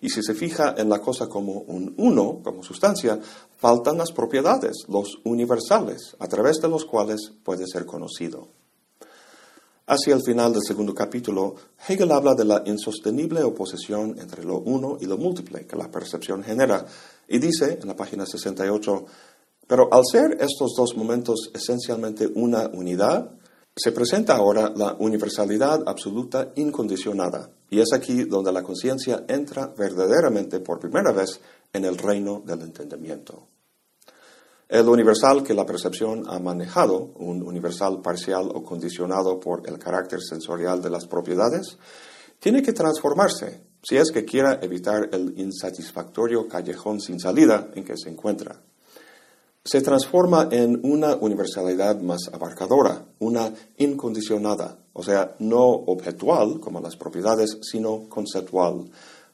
Y 0.00 0.10
si 0.10 0.22
se 0.22 0.34
fija 0.34 0.74
en 0.76 0.88
la 0.88 1.00
cosa 1.00 1.26
como 1.28 1.52
un 1.52 1.94
uno, 1.98 2.40
como 2.42 2.62
sustancia, 2.62 3.18
faltan 3.56 3.98
las 3.98 4.12
propiedades, 4.12 4.84
los 4.88 5.20
universales, 5.24 6.16
a 6.18 6.26
través 6.26 6.56
de 6.60 6.68
los 6.68 6.84
cuales 6.84 7.32
puede 7.44 7.66
ser 7.66 7.86
conocido. 7.86 8.48
Hacia 9.86 10.14
el 10.14 10.22
final 10.22 10.52
del 10.52 10.62
segundo 10.62 10.94
capítulo, 10.94 11.56
Hegel 11.88 12.12
habla 12.12 12.34
de 12.36 12.44
la 12.44 12.62
insostenible 12.64 13.42
oposición 13.42 14.16
entre 14.20 14.44
lo 14.44 14.60
uno 14.60 14.98
y 15.00 15.06
lo 15.06 15.16
múltiple 15.16 15.66
que 15.66 15.74
la 15.74 15.90
percepción 15.90 16.44
genera, 16.44 16.86
y 17.26 17.38
dice 17.38 17.80
en 17.82 17.88
la 17.88 17.96
página 17.96 18.24
68, 18.24 19.04
pero 19.66 19.92
al 19.92 20.02
ser 20.04 20.36
estos 20.40 20.74
dos 20.76 20.96
momentos 20.96 21.50
esencialmente 21.54 22.28
una 22.34 22.68
unidad, 22.72 23.32
se 23.74 23.92
presenta 23.92 24.36
ahora 24.36 24.72
la 24.74 24.94
universalidad 24.98 25.82
absoluta 25.86 26.52
incondicionada, 26.54 27.50
y 27.70 27.80
es 27.80 27.92
aquí 27.92 28.24
donde 28.24 28.52
la 28.52 28.62
conciencia 28.62 29.24
entra 29.28 29.68
verdaderamente 29.68 30.60
por 30.60 30.80
primera 30.80 31.12
vez 31.12 31.40
en 31.72 31.84
el 31.84 31.96
reino 31.96 32.42
del 32.44 32.62
entendimiento. 32.62 33.46
El 34.68 34.88
universal 34.88 35.42
que 35.42 35.54
la 35.54 35.66
percepción 35.66 36.24
ha 36.28 36.38
manejado, 36.38 37.12
un 37.16 37.42
universal 37.42 38.00
parcial 38.02 38.50
o 38.52 38.62
condicionado 38.62 39.40
por 39.40 39.68
el 39.68 39.78
carácter 39.78 40.20
sensorial 40.20 40.82
de 40.82 40.90
las 40.90 41.06
propiedades, 41.06 41.78
tiene 42.38 42.62
que 42.62 42.72
transformarse 42.72 43.62
si 43.82 43.96
es 43.96 44.10
que 44.10 44.24
quiera 44.24 44.58
evitar 44.62 45.08
el 45.12 45.38
insatisfactorio 45.38 46.46
callejón 46.46 47.00
sin 47.00 47.18
salida 47.18 47.70
en 47.74 47.84
que 47.84 47.96
se 47.96 48.10
encuentra 48.10 48.60
se 49.64 49.82
transforma 49.82 50.48
en 50.50 50.80
una 50.84 51.14
universalidad 51.16 52.00
más 52.00 52.30
abarcadora, 52.32 53.04
una 53.18 53.52
incondicionada, 53.76 54.78
o 54.94 55.02
sea, 55.02 55.34
no 55.38 55.64
objetual 55.64 56.60
como 56.60 56.80
las 56.80 56.96
propiedades, 56.96 57.58
sino 57.62 58.08
conceptual, 58.08 58.90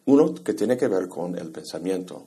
uno 0.06 0.34
que 0.34 0.54
tiene 0.54 0.76
que 0.76 0.88
ver 0.88 1.08
con 1.08 1.38
el 1.38 1.50
pensamiento. 1.50 2.26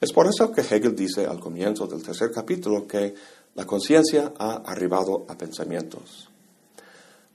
Es 0.00 0.12
por 0.12 0.26
eso 0.26 0.52
que 0.52 0.62
Hegel 0.62 0.96
dice 0.96 1.26
al 1.26 1.40
comienzo 1.40 1.86
del 1.86 2.02
tercer 2.02 2.30
capítulo 2.30 2.86
que 2.86 3.14
la 3.54 3.66
conciencia 3.66 4.32
ha 4.38 4.62
arribado 4.64 5.26
a 5.28 5.36
pensamientos. 5.36 6.30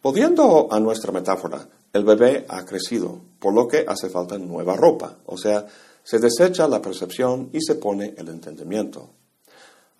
Volviendo 0.01 0.69
a 0.71 0.79
nuestra 0.79 1.11
metáfora, 1.11 1.67
el 1.91 2.03
bebé 2.03 2.45
ha 2.49 2.65
crecido, 2.65 3.19
por 3.39 3.53
lo 3.53 3.67
que 3.67 3.85
hace 3.87 4.09
falta 4.09 4.37
nueva 4.37 4.75
ropa, 4.75 5.17
o 5.27 5.37
sea, 5.37 5.65
se 6.03 6.19
desecha 6.19 6.67
la 6.67 6.81
percepción 6.81 7.49
y 7.53 7.61
se 7.61 7.75
pone 7.75 8.13
el 8.17 8.29
entendimiento. 8.29 9.09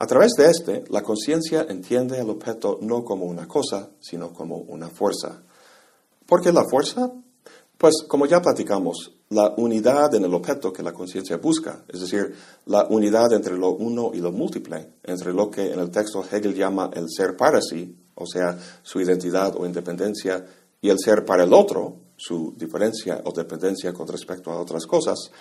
A 0.03 0.05
través 0.05 0.33
de 0.33 0.49
este, 0.49 0.83
la 0.89 1.01
conciencia 1.01 1.65
entiende 1.69 2.19
el 2.19 2.29
objeto 2.29 2.77
no 2.81 3.05
como 3.05 3.23
una 3.23 3.47
cosa, 3.47 3.91
sino 4.01 4.33
como 4.33 4.57
una 4.57 4.89
fuerza. 4.89 5.43
¿Por 6.25 6.41
qué 6.41 6.51
la 6.51 6.65
fuerza? 6.65 7.09
Pues 7.77 8.03
como 8.05 8.25
ya 8.25 8.41
platicamos, 8.41 9.13
la 9.29 9.53
unidad 9.55 10.13
en 10.13 10.25
el 10.25 10.33
objeto 10.33 10.73
que 10.73 10.83
la 10.83 10.91
conciencia 10.91 11.37
busca, 11.37 11.85
es 11.87 12.01
decir, 12.01 12.35
la 12.65 12.85
unidad 12.89 13.31
entre 13.31 13.57
lo 13.57 13.69
uno 13.69 14.11
y 14.13 14.17
lo 14.17 14.33
múltiple, 14.33 14.89
entre 15.03 15.31
lo 15.31 15.49
que 15.49 15.71
en 15.71 15.79
el 15.79 15.89
texto 15.89 16.21
Hegel 16.29 16.53
llama 16.53 16.91
el 16.93 17.09
ser 17.09 17.37
para 17.37 17.61
sí, 17.61 17.95
o 18.15 18.25
sea, 18.25 18.59
su 18.81 18.99
identidad 18.99 19.55
o 19.55 19.65
independencia, 19.65 20.45
y 20.81 20.89
el 20.89 20.99
ser 20.99 21.23
para 21.23 21.45
el 21.45 21.53
otro, 21.53 21.95
su 22.17 22.53
diferencia 22.57 23.21
o 23.23 23.31
dependencia 23.31 23.93
con 23.93 24.09
respecto 24.09 24.51
a 24.51 24.59
otras 24.59 24.85
cosas, 24.85 25.31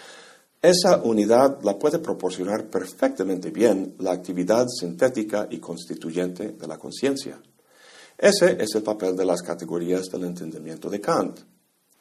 esa 0.63 1.03
unidad 1.03 1.61
la 1.63 1.77
puede 1.77 1.99
proporcionar 1.99 2.71
perfectamente 2.71 3.51
bien 3.51 3.97
la 3.99 4.13
actividad 4.13 4.69
sintética 4.69 5.49
y 5.51 5.59
constituyente 5.59 6.53
de 6.53 6.67
la 6.69 6.79
conciencia. 6.79 7.43
Ese 8.17 8.63
es 8.63 8.73
el 8.77 8.85
papel 8.85 9.17
de 9.17 9.25
las 9.25 9.43
categorías 9.43 10.07
del 10.07 10.23
entendimiento 10.23 10.89
de 10.89 11.01
Kant. 11.01 11.41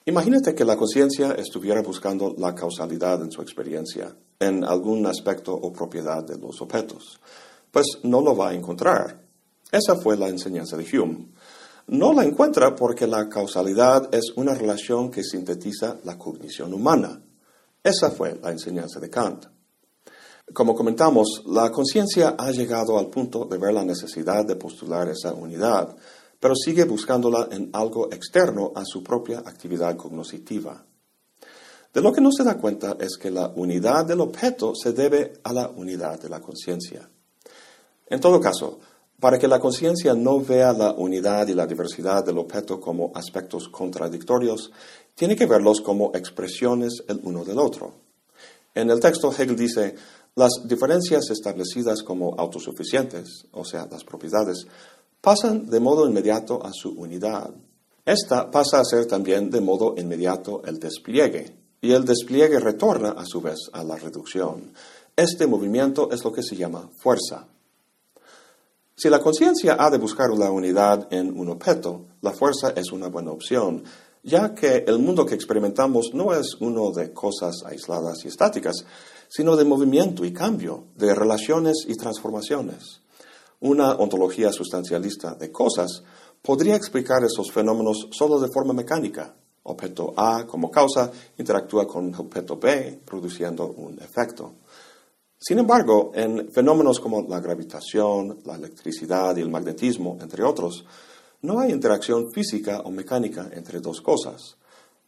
Imagínate 0.06 0.54
que 0.54 0.64
la 0.64 0.78
conciencia 0.78 1.32
estuviera 1.32 1.82
buscando 1.82 2.36
la 2.38 2.54
causalidad 2.54 3.24
en 3.24 3.32
su 3.32 3.42
experiencia, 3.42 4.16
en 4.40 4.64
algún 4.64 5.08
aspecto 5.08 5.54
o 5.54 5.74
propiedad 5.74 6.24
de 6.24 6.38
los 6.38 6.62
objetos. 6.62 7.20
Pues 7.72 7.88
no 8.04 8.22
lo 8.22 8.36
va 8.36 8.50
a 8.50 8.54
encontrar. 8.54 9.26
Esa 9.72 9.96
fue 9.96 10.16
la 10.18 10.30
enseñanza 10.30 10.78
de 10.78 10.86
Hume. 10.86 11.30
No 11.88 12.14
la 12.14 12.26
encuentra 12.26 12.76
porque 12.76 13.08
la 13.08 13.28
causalidad 13.28 14.14
es 14.14 14.34
una 14.36 14.54
relación 14.54 15.10
que 15.10 15.24
sintetiza 15.24 15.98
la 16.04 16.20
cognición 16.20 16.76
humana. 16.76 17.24
Esa 17.84 18.12
fue 18.12 18.40
la 18.42 18.52
enseñanza 18.52 19.00
de 19.00 19.10
Kant. 19.10 19.46
Como 20.54 20.76
comentamos, 20.76 21.44
la 21.48 21.72
conciencia 21.72 22.36
ha 22.38 22.52
llegado 22.52 23.00
al 23.00 23.08
punto 23.08 23.46
de 23.46 23.58
ver 23.58 23.74
la 23.74 23.86
necesidad 23.86 24.46
de 24.46 24.56
postular 24.56 25.08
esa 25.08 25.34
unidad, 25.34 25.96
pero 26.40 26.56
sigue 26.56 26.84
buscándola 26.84 27.48
en 27.52 27.70
algo 27.74 28.12
externo 28.12 28.72
a 28.76 28.84
su 28.84 29.04
propia 29.04 29.40
actividad 29.40 29.96
cognoscitiva. 29.96 30.86
De 31.94 32.02
lo 32.02 32.12
que 32.12 32.22
no 32.22 32.32
se 32.32 32.44
da 32.44 32.58
cuenta 32.58 32.98
es 33.00 33.18
que 33.18 33.32
la 33.32 33.52
unidad 33.56 34.06
del 34.06 34.22
objeto 34.22 34.74
se 34.76 34.94
debe 34.94 35.40
a 35.44 35.54
la 35.54 35.70
unidad 35.70 36.20
de 36.20 36.30
la 36.30 36.42
conciencia. 36.42 37.10
En 38.08 38.20
todo 38.20 38.40
caso, 38.40 38.80
para 39.22 39.38
que 39.38 39.48
la 39.48 39.60
conciencia 39.60 40.16
no 40.16 40.42
vea 40.42 40.74
la 40.74 40.94
unidad 40.94 41.48
y 41.48 41.54
la 41.54 41.68
diversidad 41.68 42.26
del 42.26 42.40
objeto 42.40 42.82
como 42.82 43.12
aspectos 43.14 43.70
contradictorios, 43.70 44.72
tiene 45.14 45.36
que 45.36 45.46
verlos 45.46 45.80
como 45.80 46.12
expresiones 46.16 47.04
el 47.08 47.20
uno 47.24 47.46
del 47.46 47.60
otro. 47.60 47.94
En 48.74 48.90
el 48.90 49.00
texto 49.00 49.32
Hegel 49.32 49.56
dice, 49.56 49.94
las 50.36 50.64
diferencias 50.66 51.30
establecidas 51.30 52.02
como 52.02 52.34
autosuficientes, 52.36 53.46
o 53.52 53.64
sea, 53.64 53.88
las 53.92 54.04
propiedades, 54.04 54.66
pasan 55.22 55.70
de 55.70 55.80
modo 55.80 56.08
inmediato 56.08 56.66
a 56.66 56.72
su 56.74 56.90
unidad. 56.90 57.52
Esta 58.04 58.50
pasa 58.50 58.80
a 58.80 58.86
ser 58.86 59.06
también 59.06 59.52
de 59.52 59.62
modo 59.62 59.94
inmediato 59.98 60.64
el 60.66 60.80
despliegue, 60.80 61.56
y 61.80 61.92
el 61.92 62.06
despliegue 62.06 62.60
retorna 62.60 63.12
a 63.12 63.26
su 63.26 63.40
vez 63.40 63.70
a 63.72 63.84
la 63.84 63.98
reducción. 63.98 64.74
Este 65.16 65.46
movimiento 65.46 66.10
es 66.12 66.24
lo 66.24 66.32
que 66.32 66.42
se 66.42 66.56
llama 66.56 66.90
fuerza. 66.98 67.46
Si 69.02 69.10
la 69.10 69.20
conciencia 69.20 69.78
ha 69.80 69.90
de 69.90 69.98
buscar 69.98 70.30
la 70.30 70.52
unidad 70.52 71.12
en 71.12 71.36
un 71.36 71.50
objeto, 71.50 72.06
la 72.22 72.34
fuerza 72.34 72.74
es 72.76 72.92
una 72.92 73.08
buena 73.08 73.32
opción, 73.32 73.84
ya 74.22 74.54
que 74.54 74.84
el 74.86 75.00
mundo 75.00 75.26
que 75.26 75.34
experimentamos 75.34 76.12
no 76.14 76.36
es 76.36 76.56
uno 76.60 76.92
de 76.92 77.12
cosas 77.12 77.64
aisladas 77.66 78.24
y 78.24 78.28
estáticas, 78.28 78.86
sino 79.28 79.56
de 79.56 79.66
movimiento 79.66 80.24
y 80.24 80.32
cambio, 80.32 80.84
de 80.96 81.16
relaciones 81.16 81.78
y 81.88 81.96
transformaciones. 81.96 83.02
Una 83.62 83.94
ontología 83.94 84.52
sustancialista 84.52 85.34
de 85.34 85.52
cosas 85.52 86.04
podría 86.44 86.76
explicar 86.76 87.24
esos 87.24 87.52
fenómenos 87.52 88.08
solo 88.12 88.40
de 88.40 88.52
forma 88.54 88.74
mecánica. 88.74 89.34
Objeto 89.64 90.14
A 90.16 90.46
como 90.46 90.70
causa 90.70 91.12
interactúa 91.40 91.88
con 91.88 92.14
objeto 92.14 92.58
B, 92.58 93.00
produciendo 93.04 93.66
un 93.66 93.98
efecto. 94.00 94.58
Sin 95.44 95.58
embargo, 95.58 96.12
en 96.14 96.52
fenómenos 96.52 97.00
como 97.00 97.24
la 97.28 97.40
gravitación, 97.40 98.42
la 98.46 98.58
electricidad 98.58 99.36
y 99.36 99.42
el 99.42 99.50
magnetismo, 99.50 100.16
entre 100.22 100.44
otros, 100.44 100.86
no 101.42 101.60
hay 101.60 101.72
interacción 101.72 102.32
física 102.32 102.82
o 102.82 102.92
mecánica 102.92 103.50
entre 103.52 103.80
dos 103.80 104.02
cosas. 104.02 104.56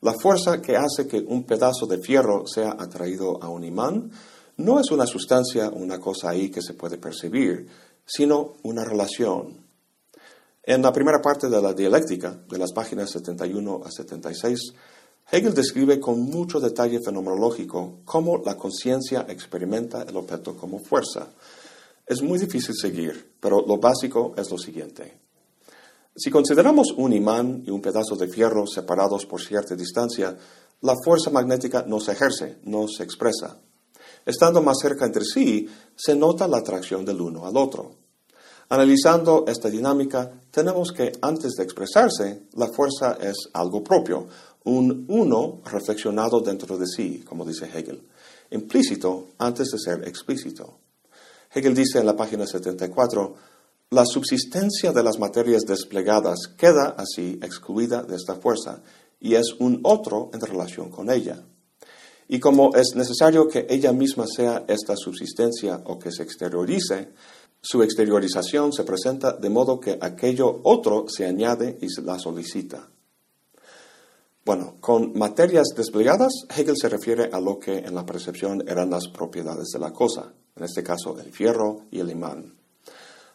La 0.01 0.13
fuerza 0.13 0.59
que 0.59 0.75
hace 0.75 1.07
que 1.07 1.19
un 1.19 1.43
pedazo 1.43 1.85
de 1.85 1.99
fierro 1.99 2.47
sea 2.47 2.71
atraído 2.71 3.43
a 3.43 3.49
un 3.49 3.63
imán 3.63 4.09
no 4.57 4.79
es 4.79 4.89
una 4.89 5.05
sustancia, 5.05 5.69
una 5.69 5.99
cosa 5.99 6.31
ahí 6.31 6.49
que 6.49 6.63
se 6.63 6.73
puede 6.73 6.97
percibir, 6.97 7.67
sino 8.03 8.53
una 8.63 8.83
relación. 8.83 9.63
En 10.63 10.81
la 10.81 10.91
primera 10.91 11.21
parte 11.21 11.47
de 11.47 11.61
la 11.61 11.73
dialéctica, 11.73 12.41
de 12.49 12.57
las 12.57 12.73
páginas 12.73 13.11
71 13.11 13.81
a 13.85 13.91
76, 13.91 14.73
Hegel 15.31 15.53
describe 15.53 15.99
con 15.99 16.19
mucho 16.19 16.59
detalle 16.59 16.99
fenomenológico 17.03 17.99
cómo 18.05 18.37
la 18.45 18.55
conciencia 18.55 19.25
experimenta 19.29 20.03
el 20.03 20.15
objeto 20.17 20.55
como 20.55 20.79
fuerza. 20.79 21.29
Es 22.05 22.21
muy 22.21 22.37
difícil 22.37 22.75
seguir, 22.75 23.33
pero 23.39 23.65
lo 23.65 23.77
básico 23.77 24.33
es 24.37 24.51
lo 24.51 24.57
siguiente. 24.57 25.19
Si 26.15 26.29
consideramos 26.29 26.93
un 26.95 27.13
imán 27.13 27.63
y 27.65 27.71
un 27.71 27.81
pedazo 27.81 28.15
de 28.15 28.27
fierro 28.27 28.67
separados 28.67 29.25
por 29.25 29.41
cierta 29.41 29.75
distancia, 29.75 30.37
la 30.81 30.95
fuerza 31.03 31.31
magnética 31.31 31.85
no 31.87 31.99
se 31.99 32.11
ejerce, 32.11 32.57
no 32.63 32.87
se 32.87 33.03
expresa. 33.03 33.57
Estando 34.25 34.61
más 34.61 34.77
cerca 34.79 35.05
entre 35.05 35.23
sí, 35.25 35.67
se 35.95 36.15
nota 36.15 36.47
la 36.47 36.57
atracción 36.57 37.03
del 37.03 37.19
uno 37.19 37.47
al 37.47 37.57
otro. 37.57 37.95
Analizando 38.69 39.45
esta 39.47 39.69
dinámica, 39.69 40.31
tenemos 40.51 40.91
que 40.91 41.11
antes 41.21 41.53
de 41.53 41.63
expresarse, 41.63 42.43
la 42.53 42.67
fuerza 42.67 43.17
es 43.19 43.49
algo 43.53 43.83
propio, 43.83 44.27
un 44.65 45.05
uno 45.07 45.61
reflexionado 45.65 46.39
dentro 46.41 46.77
de 46.77 46.87
sí, 46.87 47.23
como 47.27 47.45
dice 47.45 47.65
Hegel, 47.65 48.07
implícito 48.51 49.29
antes 49.37 49.69
de 49.71 49.79
ser 49.79 50.07
explícito. 50.07 50.77
Hegel 51.53 51.75
dice 51.75 51.99
en 51.99 52.05
la 52.05 52.15
página 52.15 52.47
74, 52.47 53.35
la 53.91 54.05
subsistencia 54.05 54.91
de 54.91 55.03
las 55.03 55.19
materias 55.19 55.63
desplegadas 55.63 56.47
queda 56.57 56.95
así 56.97 57.39
excluida 57.43 58.01
de 58.01 58.15
esta 58.15 58.35
fuerza 58.35 58.81
y 59.19 59.35
es 59.35 59.53
un 59.59 59.81
otro 59.83 60.31
en 60.33 60.41
relación 60.41 60.89
con 60.89 61.11
ella. 61.11 61.43
Y 62.27 62.39
como 62.39 62.73
es 62.75 62.95
necesario 62.95 63.47
que 63.47 63.67
ella 63.69 63.93
misma 63.93 64.25
sea 64.25 64.65
esta 64.67 64.95
subsistencia 64.95 65.81
o 65.85 65.99
que 65.99 66.11
se 66.11 66.23
exteriorice, 66.23 67.09
su 67.61 67.83
exteriorización 67.83 68.73
se 68.73 68.83
presenta 68.83 69.33
de 69.33 69.49
modo 69.49 69.79
que 69.79 69.97
aquello 70.01 70.61
otro 70.63 71.05
se 71.07 71.25
añade 71.25 71.77
y 71.81 71.89
se 71.89 72.01
la 72.01 72.17
solicita. 72.17 72.89
Bueno, 74.45 74.75
con 74.81 75.17
materias 75.17 75.69
desplegadas, 75.73 76.33
Hegel 76.53 76.75
se 76.77 76.89
refiere 76.89 77.29
a 77.31 77.39
lo 77.39 77.59
que 77.59 77.77
en 77.77 77.95
la 77.95 78.05
percepción 78.05 78.61
eran 78.67 78.89
las 78.89 79.07
propiedades 79.07 79.69
de 79.69 79.79
la 79.79 79.93
cosa, 79.93 80.33
en 80.57 80.63
este 80.65 80.83
caso 80.83 81.17
el 81.17 81.31
fierro 81.31 81.85
y 81.91 82.01
el 82.01 82.09
imán. 82.11 82.53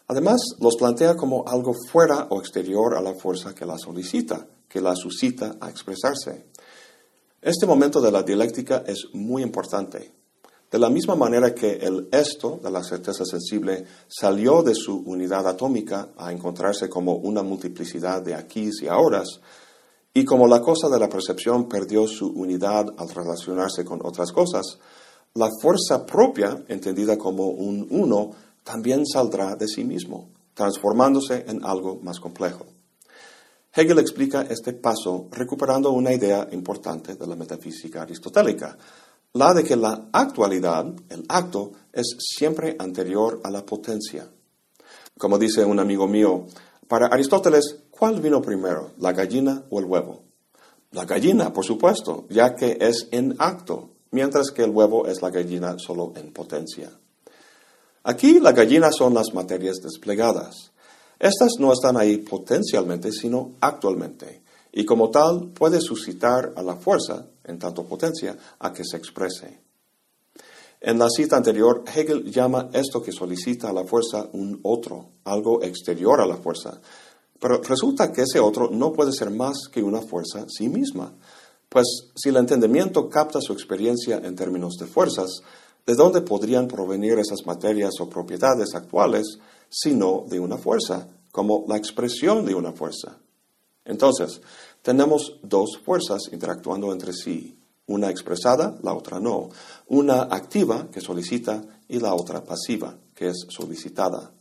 Además, 0.07 0.39
los 0.59 0.75
plantea 0.75 1.15
como 1.15 1.47
algo 1.47 1.73
fuera 1.91 2.27
o 2.29 2.39
exterior 2.39 2.95
a 2.95 3.01
la 3.01 3.15
fuerza 3.15 3.55
que 3.55 3.65
la 3.65 3.79
solicita, 3.79 4.45
que 4.67 4.81
la 4.81 4.95
suscita 4.95 5.55
a 5.59 5.71
expresarse. 5.71 6.45
Este 7.41 7.65
momento 7.65 8.01
de 8.01 8.11
la 8.11 8.21
dialéctica 8.21 8.83
es 8.85 9.07
muy 9.13 9.41
importante. 9.41 10.13
De 10.69 10.77
la 10.77 10.91
misma 10.91 11.15
manera 11.15 11.55
que 11.55 11.71
el 11.71 12.07
esto 12.11 12.59
de 12.61 12.69
la 12.69 12.83
certeza 12.83 13.25
sensible 13.25 13.83
salió 14.07 14.61
de 14.61 14.75
su 14.75 14.97
unidad 14.97 15.47
atómica 15.47 16.09
a 16.17 16.31
encontrarse 16.31 16.87
como 16.87 17.15
una 17.15 17.41
multiplicidad 17.41 18.21
de 18.21 18.35
aquí 18.35 18.69
y 18.79 18.87
ahora, 18.87 19.23
y 20.13 20.25
como 20.25 20.47
la 20.47 20.61
cosa 20.61 20.89
de 20.89 20.99
la 20.99 21.09
percepción 21.09 21.69
perdió 21.69 22.07
su 22.07 22.27
unidad 22.27 22.93
al 22.97 23.09
relacionarse 23.09 23.85
con 23.85 23.99
otras 24.03 24.31
cosas, 24.31 24.79
la 25.35 25.49
fuerza 25.61 26.05
propia, 26.05 26.63
entendida 26.67 27.17
como 27.17 27.47
un 27.47 27.87
uno, 27.91 28.31
también 28.63 29.05
saldrá 29.05 29.55
de 29.55 29.67
sí 29.67 29.83
mismo, 29.83 30.29
transformándose 30.53 31.45
en 31.47 31.63
algo 31.63 31.99
más 32.01 32.19
complejo. 32.19 32.65
Hegel 33.71 33.99
explica 33.99 34.41
este 34.49 34.73
paso 34.73 35.27
recuperando 35.31 35.91
una 35.91 36.11
idea 36.11 36.47
importante 36.51 37.15
de 37.15 37.27
la 37.27 37.35
metafísica 37.35 38.01
aristotélica, 38.01 38.75
la 39.33 39.53
de 39.53 39.63
que 39.63 39.75
la 39.75 40.09
actualidad, 40.11 40.87
el 41.09 41.23
acto, 41.29 41.71
es 41.93 42.15
siempre 42.17 42.75
anterior 42.79 43.39
a 43.43 43.51
la 43.51 43.63
potencia. 43.63 44.27
Como 45.17 45.37
dice 45.37 45.63
un 45.63 45.79
amigo 45.79 46.07
mío, 46.07 46.47
para 46.89 47.05
Aristóteles, 47.05 47.83
¿cuál 47.91 48.19
vino 48.19 48.41
primero, 48.41 48.93
la 48.97 49.13
gallina 49.13 49.63
o 49.69 49.79
el 49.79 49.85
huevo? 49.85 50.23
La 50.89 51.05
gallina, 51.05 51.53
por 51.53 51.63
supuesto, 51.63 52.25
ya 52.31 52.55
que 52.55 52.79
es 52.81 53.07
en 53.11 53.35
acto, 53.37 53.91
mientras 54.09 54.49
que 54.49 54.63
el 54.63 54.71
huevo 54.71 55.05
es 55.05 55.21
la 55.21 55.29
gallina 55.29 55.77
solo 55.77 56.13
en 56.15 56.33
potencia. 56.33 56.89
Aquí 58.01 58.39
la 58.39 58.53
gallina 58.53 58.89
son 58.91 59.13
las 59.13 59.35
materias 59.35 59.77
desplegadas. 59.83 60.71
Estas 61.19 61.59
no 61.59 61.71
están 61.71 61.95
ahí 61.95 62.17
potencialmente, 62.17 63.11
sino 63.11 63.51
actualmente, 63.61 64.41
y 64.71 64.83
como 64.83 65.11
tal 65.11 65.49
puede 65.49 65.81
suscitar 65.81 66.53
a 66.55 66.63
la 66.63 66.75
fuerza, 66.75 67.27
en 67.43 67.59
tanto 67.59 67.83
potencia, 67.83 68.35
a 68.57 68.73
que 68.73 68.83
se 68.83 68.97
exprese. 68.97 69.59
En 70.81 70.97
la 70.97 71.09
cita 71.09 71.35
anterior, 71.35 71.83
Hegel 71.93 72.31
llama 72.31 72.69
esto 72.71 73.01
que 73.01 73.11
solicita 73.11 73.69
a 73.69 73.73
la 73.73 73.83
fuerza 73.83 74.29
un 74.31 74.61
otro, 74.63 75.11
algo 75.25 75.61
exterior 75.61 76.21
a 76.21 76.25
la 76.25 76.37
fuerza. 76.37 76.79
Pero 77.37 77.61
resulta 77.61 78.13
que 78.13 78.21
ese 78.21 78.39
otro 78.39 78.69
no 78.71 78.93
puede 78.93 79.11
ser 79.11 79.29
más 79.29 79.67
que 79.69 79.83
una 79.83 80.01
fuerza 80.01 80.45
sí 80.47 80.69
misma. 80.69 81.13
Pues 81.67 81.85
si 82.15 82.29
el 82.29 82.37
entendimiento 82.37 83.09
capta 83.09 83.41
su 83.41 83.51
experiencia 83.51 84.21
en 84.23 84.37
términos 84.37 84.77
de 84.79 84.87
fuerzas, 84.87 85.41
¿de 85.85 85.95
dónde 85.95 86.21
podrían 86.21 86.67
provenir 86.67 87.19
esas 87.19 87.45
materias 87.45 87.93
o 87.99 88.09
propiedades 88.09 88.73
actuales 88.73 89.39
sino 89.69 90.25
de 90.27 90.39
una 90.39 90.57
fuerza, 90.57 91.09
como 91.31 91.65
la 91.67 91.75
expresión 91.75 92.45
de 92.45 92.55
una 92.55 92.71
fuerza? 92.71 93.17
Entonces, 93.83 94.41
tenemos 94.81 95.39
dos 95.43 95.77
fuerzas 95.83 96.29
interactuando 96.31 96.93
entre 96.93 97.11
sí, 97.11 97.58
una 97.89 98.09
expresada, 98.09 98.77
la 98.83 98.93
otra 98.93 99.19
no. 99.19 99.49
Una 99.87 100.21
activa, 100.23 100.87
que 100.91 101.01
solicita, 101.01 101.61
y 101.87 101.99
la 101.99 102.13
otra 102.13 102.43
pasiva, 102.43 102.95
que 103.15 103.29
es 103.29 103.47
solicitada. 103.49 104.31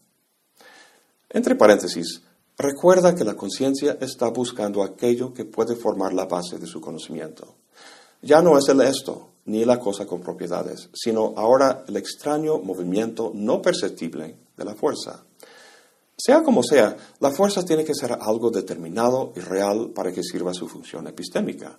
Entre 1.31 1.57
paréntesis, 1.57 2.23
recuerda 2.57 3.15
que 3.15 3.25
la 3.25 3.35
conciencia 3.35 3.97
está 4.01 4.29
buscando 4.29 4.83
aquello 4.83 5.33
que 5.33 5.45
puede 5.45 5.77
formar 5.77 6.13
la 6.13 6.27
base 6.27 6.59
de 6.59 6.67
su 6.67 6.81
conocimiento. 6.81 7.55
Ya 8.21 8.43
no 8.43 8.59
es 8.59 8.69
el 8.69 8.83
esto, 8.83 9.31
ni 9.47 9.65
la 9.65 9.81
cosa 9.81 10.07
con 10.07 10.21
propiedades, 10.21 10.91
sino 10.93 11.33
ahora 11.37 11.85
el 11.89 11.97
extraño 11.97 12.59
movimiento 12.59 13.33
no 13.35 13.63
perceptible 13.63 14.37
de 14.57 14.65
la 14.65 14.75
fuerza. 14.75 15.25
Sea 16.21 16.43
como 16.43 16.63
sea, 16.63 16.97
la 17.21 17.31
fuerza 17.31 17.65
tiene 17.65 17.85
que 17.85 17.95
ser 17.95 18.13
algo 18.13 18.51
determinado 18.51 19.33
y 19.37 19.41
real 19.41 19.93
para 19.95 20.13
que 20.13 20.23
sirva 20.23 20.53
su 20.53 20.69
función 20.69 21.07
epistémica. 21.07 21.79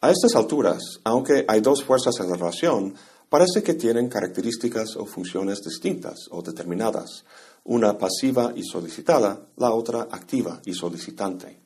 A 0.00 0.10
estas 0.10 0.34
alturas, 0.36 1.00
aunque 1.04 1.46
hay 1.48 1.62
dos 1.62 1.82
fuerzas 1.82 2.20
en 2.20 2.28
la 2.28 2.36
relación, 2.36 2.94
parece 3.30 3.62
que 3.62 3.74
tienen 3.74 4.08
características 4.08 4.94
o 4.96 5.06
funciones 5.06 5.62
distintas 5.62 6.28
o 6.30 6.42
determinadas, 6.42 7.24
una 7.64 7.96
pasiva 7.96 8.52
y 8.54 8.62
solicitada, 8.62 9.40
la 9.56 9.72
otra 9.72 10.02
activa 10.10 10.60
y 10.66 10.74
solicitante. 10.74 11.58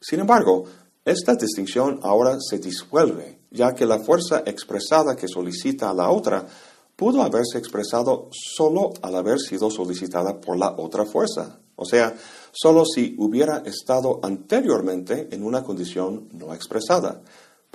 Sin 0.00 0.20
embargo, 0.20 0.64
esta 1.04 1.34
distinción 1.34 2.00
ahora 2.02 2.38
se 2.40 2.58
disuelve, 2.58 3.40
ya 3.50 3.74
que 3.74 3.84
la 3.84 3.98
fuerza 3.98 4.42
expresada 4.46 5.14
que 5.14 5.28
solicita 5.28 5.90
a 5.90 5.94
la 5.94 6.10
otra 6.10 6.46
pudo 6.96 7.22
haberse 7.22 7.58
expresado 7.58 8.30
solo 8.32 8.92
al 9.02 9.14
haber 9.14 9.38
sido 9.38 9.70
solicitada 9.70 10.40
por 10.40 10.56
la 10.56 10.74
otra 10.78 11.04
fuerza, 11.04 11.60
o 11.76 11.84
sea, 11.84 12.16
solo 12.50 12.84
si 12.84 13.14
hubiera 13.18 13.58
estado 13.58 14.18
anteriormente 14.22 15.28
en 15.30 15.44
una 15.44 15.62
condición 15.62 16.28
no 16.32 16.52
expresada 16.52 17.22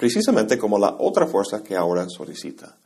precisamente 0.03 0.57
como 0.57 0.77
la 0.77 0.97
otra 0.99 1.25
fuerza 1.25 1.63
que 1.63 1.77
ahora 1.77 2.09
solicita. 2.09 2.77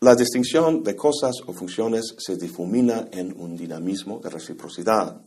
La 0.00 0.16
distinción 0.16 0.82
de 0.82 0.96
cosas 0.96 1.36
o 1.46 1.52
funciones 1.52 2.12
se 2.18 2.36
difumina 2.36 3.06
en 3.12 3.40
un 3.40 3.56
dinamismo 3.56 4.18
de 4.18 4.30
reciprocidad. 4.30 5.20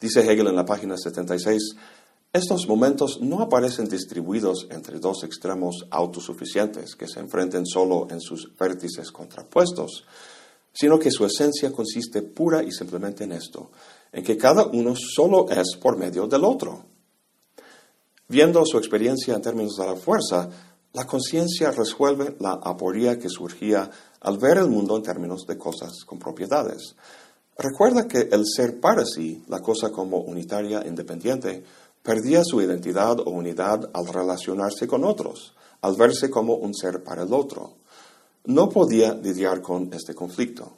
Dice 0.00 0.22
Hegel 0.22 0.48
en 0.48 0.56
la 0.56 0.64
página 0.64 0.96
76, 0.96 1.76
estos 2.32 2.66
momentos 2.66 3.20
no 3.20 3.42
aparecen 3.42 3.88
distribuidos 3.88 4.66
entre 4.72 4.98
dos 4.98 5.22
extremos 5.22 5.86
autosuficientes 5.88 6.96
que 6.96 7.06
se 7.06 7.20
enfrenten 7.20 7.64
solo 7.64 8.08
en 8.10 8.20
sus 8.20 8.50
vértices 8.58 9.12
contrapuestos, 9.12 10.04
sino 10.72 10.98
que 10.98 11.12
su 11.12 11.24
esencia 11.24 11.70
consiste 11.70 12.22
pura 12.22 12.64
y 12.64 12.72
simplemente 12.72 13.22
en 13.22 13.30
esto, 13.30 13.70
en 14.10 14.24
que 14.24 14.36
cada 14.36 14.66
uno 14.66 14.94
solo 14.96 15.48
es 15.48 15.76
por 15.80 15.96
medio 15.96 16.26
del 16.26 16.42
otro. 16.42 16.93
Viendo 18.34 18.66
su 18.66 18.78
experiencia 18.78 19.32
en 19.32 19.42
términos 19.42 19.76
de 19.76 19.86
la 19.86 19.94
fuerza, 19.94 20.48
la 20.92 21.06
conciencia 21.06 21.70
resuelve 21.70 22.34
la 22.40 22.54
aporía 22.54 23.16
que 23.16 23.28
surgía 23.28 23.88
al 24.22 24.38
ver 24.38 24.58
el 24.58 24.66
mundo 24.66 24.96
en 24.96 25.04
términos 25.04 25.46
de 25.46 25.56
cosas 25.56 26.04
con 26.04 26.18
propiedades. 26.18 26.96
Recuerda 27.56 28.08
que 28.08 28.28
el 28.32 28.42
ser 28.44 28.80
para 28.80 29.06
sí, 29.06 29.44
la 29.46 29.60
cosa 29.60 29.90
como 29.90 30.18
unitaria 30.18 30.84
independiente, 30.84 31.62
perdía 32.02 32.42
su 32.42 32.60
identidad 32.60 33.20
o 33.20 33.30
unidad 33.30 33.88
al 33.94 34.08
relacionarse 34.08 34.88
con 34.88 35.04
otros, 35.04 35.54
al 35.82 35.94
verse 35.94 36.28
como 36.28 36.54
un 36.54 36.74
ser 36.74 37.04
para 37.04 37.22
el 37.22 37.32
otro. 37.32 37.74
No 38.46 38.68
podía 38.68 39.14
lidiar 39.14 39.62
con 39.62 39.94
este 39.94 40.12
conflicto. 40.12 40.72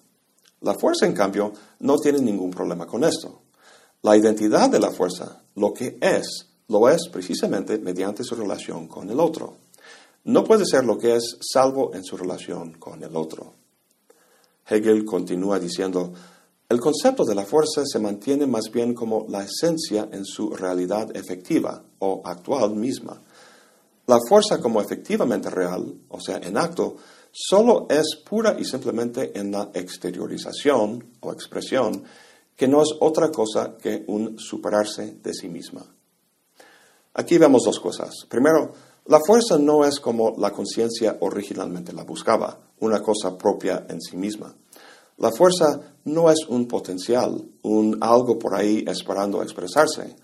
La 0.60 0.74
fuerza, 0.74 1.06
en 1.06 1.14
cambio, 1.14 1.54
no 1.78 1.96
tiene 1.96 2.18
ningún 2.18 2.50
problema 2.50 2.86
con 2.86 3.02
esto. 3.02 3.40
La 4.02 4.14
identidad 4.14 4.68
de 4.68 4.78
la 4.78 4.90
fuerza, 4.90 5.40
lo 5.54 5.72
que 5.72 5.96
es, 6.02 6.48
lo 6.68 6.88
es 6.88 7.08
precisamente 7.08 7.78
mediante 7.78 8.24
su 8.24 8.34
relación 8.34 8.88
con 8.88 9.08
el 9.10 9.20
otro. 9.20 9.56
No 10.24 10.42
puede 10.42 10.66
ser 10.66 10.84
lo 10.84 10.98
que 10.98 11.14
es 11.14 11.38
salvo 11.40 11.94
en 11.94 12.02
su 12.02 12.16
relación 12.16 12.72
con 12.74 13.02
el 13.02 13.14
otro. 13.14 13.54
Hegel 14.68 15.04
continúa 15.04 15.60
diciendo, 15.60 16.12
el 16.68 16.80
concepto 16.80 17.24
de 17.24 17.36
la 17.36 17.44
fuerza 17.44 17.84
se 17.86 18.00
mantiene 18.00 18.46
más 18.46 18.72
bien 18.72 18.92
como 18.92 19.24
la 19.28 19.44
esencia 19.44 20.08
en 20.10 20.24
su 20.24 20.50
realidad 20.50 21.16
efectiva 21.16 21.84
o 22.00 22.22
actual 22.24 22.74
misma. 22.74 23.22
La 24.06 24.18
fuerza 24.28 24.60
como 24.60 24.80
efectivamente 24.80 25.48
real, 25.48 25.94
o 26.08 26.20
sea, 26.20 26.38
en 26.38 26.56
acto, 26.56 26.96
solo 27.30 27.86
es 27.88 28.16
pura 28.28 28.56
y 28.58 28.64
simplemente 28.64 29.38
en 29.38 29.52
la 29.52 29.70
exteriorización 29.74 31.12
o 31.20 31.32
expresión, 31.32 32.02
que 32.56 32.66
no 32.66 32.82
es 32.82 32.88
otra 32.98 33.30
cosa 33.30 33.76
que 33.76 34.04
un 34.08 34.36
superarse 34.38 35.18
de 35.22 35.34
sí 35.34 35.48
misma. 35.48 35.95
Aquí 37.18 37.38
vemos 37.38 37.62
dos 37.64 37.80
cosas. 37.80 38.26
Primero, 38.28 38.72
la 39.06 39.20
fuerza 39.20 39.56
no 39.56 39.86
es 39.86 40.00
como 40.00 40.34
la 40.36 40.50
conciencia 40.50 41.16
originalmente 41.20 41.94
la 41.94 42.04
buscaba, 42.04 42.58
una 42.80 43.00
cosa 43.00 43.38
propia 43.38 43.86
en 43.88 44.02
sí 44.02 44.18
misma. 44.18 44.54
La 45.16 45.32
fuerza 45.32 45.80
no 46.04 46.30
es 46.30 46.44
un 46.46 46.68
potencial, 46.68 47.42
un 47.62 47.96
algo 48.02 48.38
por 48.38 48.54
ahí 48.54 48.84
esperando 48.86 49.42
expresarse. 49.42 50.14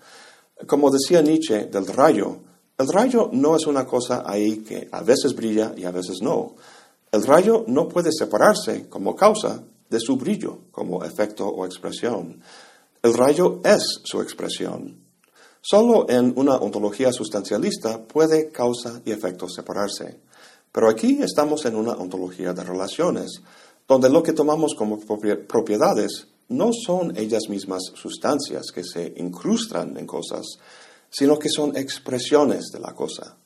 Como 0.67 0.91
decía 0.91 1.23
Nietzsche 1.23 1.65
del 1.65 1.87
rayo, 1.87 2.37
el 2.77 2.87
rayo 2.87 3.27
no 3.33 3.55
es 3.55 3.65
una 3.65 3.87
cosa 3.87 4.21
ahí 4.23 4.57
que 4.57 4.87
a 4.91 5.01
veces 5.01 5.33
brilla 5.33 5.73
y 5.75 5.85
a 5.85 5.91
veces 5.91 6.21
no. 6.21 6.53
El 7.11 7.23
rayo 7.23 7.65
no 7.65 7.87
puede 7.87 8.11
separarse 8.11 8.87
como 8.87 9.15
causa 9.15 9.63
de 9.89 9.99
su 9.99 10.15
brillo, 10.15 10.59
como 10.69 11.03
efecto 11.03 11.47
o 11.47 11.65
expresión. 11.65 12.39
El 13.01 13.15
rayo 13.15 13.61
es 13.63 14.01
su 14.03 14.21
expresión. 14.21 15.02
Solo 15.65 16.09
en 16.09 16.33
una 16.35 16.57
ontología 16.57 17.13
sustancialista 17.13 18.03
puede 18.03 18.49
causa 18.51 19.01
y 19.05 19.11
efecto 19.11 19.47
separarse. 19.47 20.19
Pero 20.73 20.89
aquí 20.89 21.19
estamos 21.23 21.63
en 21.63 21.77
una 21.77 21.93
ontología 21.93 22.51
de 22.51 22.65
relaciones, 22.65 23.41
donde 23.87 24.09
lo 24.09 24.21
que 24.21 24.33
tomamos 24.33 24.75
como 24.75 24.99
propiedades 24.99 26.27
no 26.49 26.71
son 26.73 27.15
ellas 27.15 27.43
mismas 27.47 27.81
sustancias 27.95 28.73
que 28.75 28.83
se 28.83 29.13
incrustan 29.15 29.95
en 29.95 30.05
cosas, 30.05 30.45
sino 31.09 31.39
que 31.39 31.47
son 31.47 31.77
expresiones 31.77 32.65
de 32.73 32.81
la 32.81 32.93
cosa. 32.93 33.37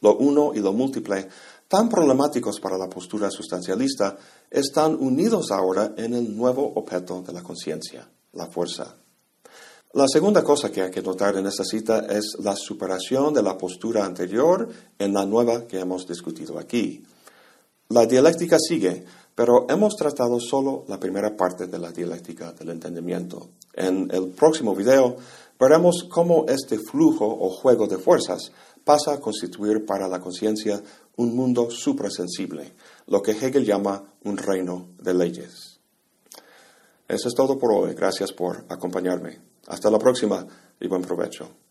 Lo 0.00 0.16
uno 0.16 0.52
y 0.54 0.60
lo 0.60 0.72
múltiple, 0.72 1.28
tan 1.68 1.90
problemáticos 1.90 2.60
para 2.60 2.78
la 2.78 2.88
postura 2.88 3.30
sustancialista, 3.30 4.16
están 4.50 4.94
unidos 4.98 5.50
ahora 5.50 5.92
en 5.98 6.14
el 6.14 6.34
nuevo 6.34 6.72
objeto 6.76 7.20
de 7.20 7.34
la 7.34 7.42
conciencia, 7.42 8.08
la 8.32 8.46
fuerza. 8.46 8.96
La 9.94 10.06
segunda 10.06 10.44
cosa 10.44 10.70
que 10.70 10.82
hay 10.82 10.90
que 10.90 11.00
notar 11.00 11.36
en 11.36 11.46
esta 11.46 11.64
cita 11.64 12.04
es 12.10 12.36
la 12.40 12.54
superación 12.54 13.32
de 13.32 13.42
la 13.42 13.56
postura 13.56 14.04
anterior 14.04 14.68
en 14.98 15.14
la 15.14 15.24
nueva 15.24 15.66
que 15.66 15.80
hemos 15.80 16.06
discutido 16.06 16.58
aquí. 16.58 17.02
La 17.88 18.04
dialéctica 18.04 18.58
sigue, 18.58 19.06
pero 19.34 19.64
hemos 19.70 19.96
tratado 19.96 20.38
solo 20.40 20.84
la 20.88 21.00
primera 21.00 21.34
parte 21.34 21.68
de 21.68 21.78
la 21.78 21.90
dialéctica 21.90 22.52
del 22.52 22.68
entendimiento. 22.68 23.48
En 23.72 24.10
el 24.10 24.28
próximo 24.28 24.74
video 24.74 25.16
veremos 25.58 26.04
cómo 26.04 26.44
este 26.48 26.78
flujo 26.78 27.24
o 27.24 27.48
juego 27.48 27.86
de 27.86 27.96
fuerzas 27.96 28.52
pasa 28.84 29.14
a 29.14 29.20
constituir 29.20 29.86
para 29.86 30.06
la 30.06 30.20
conciencia 30.20 30.82
un 31.16 31.34
mundo 31.34 31.70
suprasensible, 31.70 32.74
lo 33.06 33.22
que 33.22 33.30
Hegel 33.30 33.64
llama 33.64 34.04
un 34.24 34.36
reino 34.36 34.88
de 35.00 35.14
leyes. 35.14 35.80
Eso 37.08 37.28
es 37.28 37.34
todo 37.34 37.58
por 37.58 37.72
hoy. 37.72 37.94
Gracias 37.94 38.32
por 38.32 38.66
acompañarme. 38.68 39.48
Hasta 39.68 39.90
la 39.90 39.98
próxima 39.98 40.46
y 40.80 40.88
buen 40.88 41.02
provecho. 41.02 41.67